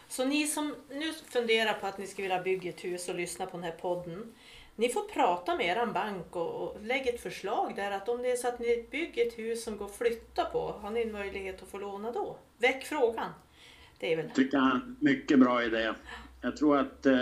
Så 0.10 0.26
ni 0.26 0.48
som 0.48 0.76
nu 0.90 1.14
funderar 1.14 1.74
på 1.74 1.88
att 1.88 1.98
ni 1.98 2.08
skulle 2.08 2.28
vilja 2.28 2.44
bygga 2.44 2.70
ett 2.70 2.84
hus 2.84 3.10
och 3.10 3.16
lyssna 3.16 3.46
på 3.46 3.58
den 3.58 3.64
här 3.64 3.72
podden. 3.72 4.34
Ni 4.80 4.90
får 4.90 5.02
prata 5.02 5.56
med 5.56 5.66
er 5.66 5.86
bank 5.86 6.36
och, 6.36 6.64
och 6.64 6.82
lägga 6.82 7.14
ett 7.14 7.22
förslag 7.22 7.74
där 7.76 7.92
att 7.92 8.10
om 8.10 8.22
det 8.22 8.32
är 8.32 8.36
så 8.36 8.48
att 8.48 8.60
ni 8.60 8.88
bygger 8.92 9.28
ett 9.28 9.40
hus 9.40 9.64
som 9.64 9.78
går 9.78 9.86
att 9.86 9.96
flytta 9.96 10.46
på, 10.46 10.76
har 10.82 10.92
ni 10.92 11.02
en 11.02 11.12
möjlighet 11.12 11.64
att 11.64 11.70
få 11.70 11.78
låna 11.78 12.12
då? 12.12 12.38
Väck 12.58 12.86
frågan. 12.86 13.32
Det 14.00 14.14
är 14.14 14.18
väl... 14.18 14.30
tycker 14.30 14.58
jag 14.58 14.96
mycket 15.00 15.40
bra 15.40 15.64
idé. 15.64 15.94
Jag 16.42 16.58
tror 16.58 16.78
att 16.78 17.06
eh, 17.06 17.14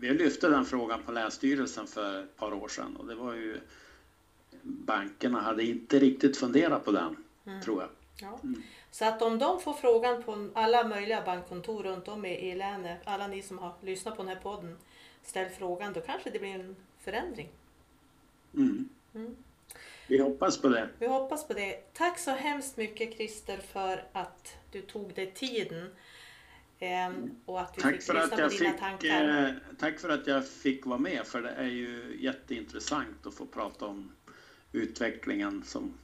vi 0.00 0.10
lyfte 0.10 0.48
den 0.48 0.64
frågan 0.64 1.02
på 1.02 1.12
Länsstyrelsen 1.12 1.86
för 1.86 2.22
ett 2.22 2.36
par 2.36 2.54
år 2.54 2.68
sedan 2.68 2.96
och 2.96 3.06
det 3.06 3.14
var 3.14 3.34
ju 3.34 3.60
bankerna 4.62 5.40
hade 5.40 5.64
inte 5.64 5.98
riktigt 5.98 6.36
funderat 6.36 6.84
på 6.84 6.92
den, 6.92 7.16
mm. 7.46 7.62
tror 7.62 7.82
jag. 7.82 7.90
Ja. 8.20 8.40
Mm. 8.42 8.62
Så 8.90 9.04
att 9.04 9.22
om 9.22 9.38
de 9.38 9.60
får 9.60 9.72
frågan 9.72 10.22
på 10.22 10.50
alla 10.54 10.84
möjliga 10.84 11.22
bankkontor 11.22 11.82
runt 11.82 12.08
om 12.08 12.24
i, 12.24 12.50
i 12.50 12.54
länet, 12.54 13.00
alla 13.04 13.26
ni 13.26 13.42
som 13.42 13.58
har 13.58 13.72
lyssnat 13.80 14.16
på 14.16 14.22
den 14.22 14.28
här 14.28 14.42
podden, 14.42 14.76
ställ 15.28 15.48
frågan, 15.48 15.92
då 15.92 16.00
kanske 16.00 16.30
det 16.30 16.38
blir 16.38 16.54
en 16.54 16.76
förändring. 16.98 17.48
Mm. 18.54 18.88
Mm. 19.14 19.36
Vi 20.06 20.18
hoppas 20.18 20.58
på 20.58 20.68
det. 20.68 20.88
Vi 20.98 21.06
hoppas 21.06 21.48
på 21.48 21.52
det. 21.52 21.92
Tack 21.92 22.18
så 22.18 22.30
hemskt 22.30 22.76
mycket 22.76 23.14
Christer 23.14 23.58
för 23.58 24.04
att 24.12 24.56
du 24.70 24.82
tog 24.82 25.14
dig 25.14 25.32
tiden. 25.34 25.90
Ehm, 26.78 27.30
och 27.44 27.60
att 27.60 27.78
vi 27.78 27.82
tack 27.82 27.92
fick 27.92 28.00
lyssna 28.00 28.26
på 28.26 28.36
dina 28.36 28.50
fick, 28.50 28.78
tankar. 28.78 29.44
Eh, 29.44 29.54
tack 29.78 29.98
för 29.98 30.08
att 30.08 30.26
jag 30.26 30.48
fick 30.48 30.86
vara 30.86 30.98
med, 30.98 31.26
för 31.26 31.42
det 31.42 31.50
är 31.50 31.68
ju 31.68 32.16
jätteintressant 32.20 33.26
att 33.26 33.34
få 33.34 33.46
prata 33.46 33.86
om 33.86 34.12
utvecklingen 34.72 35.62
som, 35.64 35.94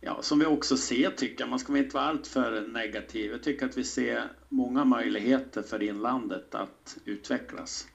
ja, 0.00 0.22
som 0.22 0.38
vi 0.38 0.46
också 0.46 0.76
ser, 0.76 1.10
tycker 1.10 1.42
jag. 1.42 1.50
Man 1.50 1.58
ska 1.58 1.78
inte 1.78 1.94
vara 1.94 2.04
alltför 2.04 2.68
negativ. 2.68 3.30
Jag 3.30 3.42
tycker 3.42 3.66
att 3.66 3.76
vi 3.76 3.84
ser 3.84 4.28
många 4.48 4.84
möjligheter 4.84 5.62
för 5.62 5.82
inlandet 5.82 6.54
att 6.54 6.96
utvecklas. 7.04 7.88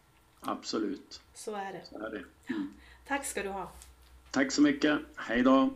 Absolut. 0.46 1.22
Så 1.34 1.56
är 1.56 1.74
det. 1.74 1.82
Så 1.90 2.06
är 2.06 2.10
det. 2.10 2.54
Mm. 2.54 2.74
Tack 3.08 3.26
ska 3.26 3.44
du 3.44 3.50
ha. 3.50 3.72
Tack 4.32 4.52
så 4.52 4.62
mycket. 4.62 5.00
Hej 5.16 5.44
då. 5.44 5.74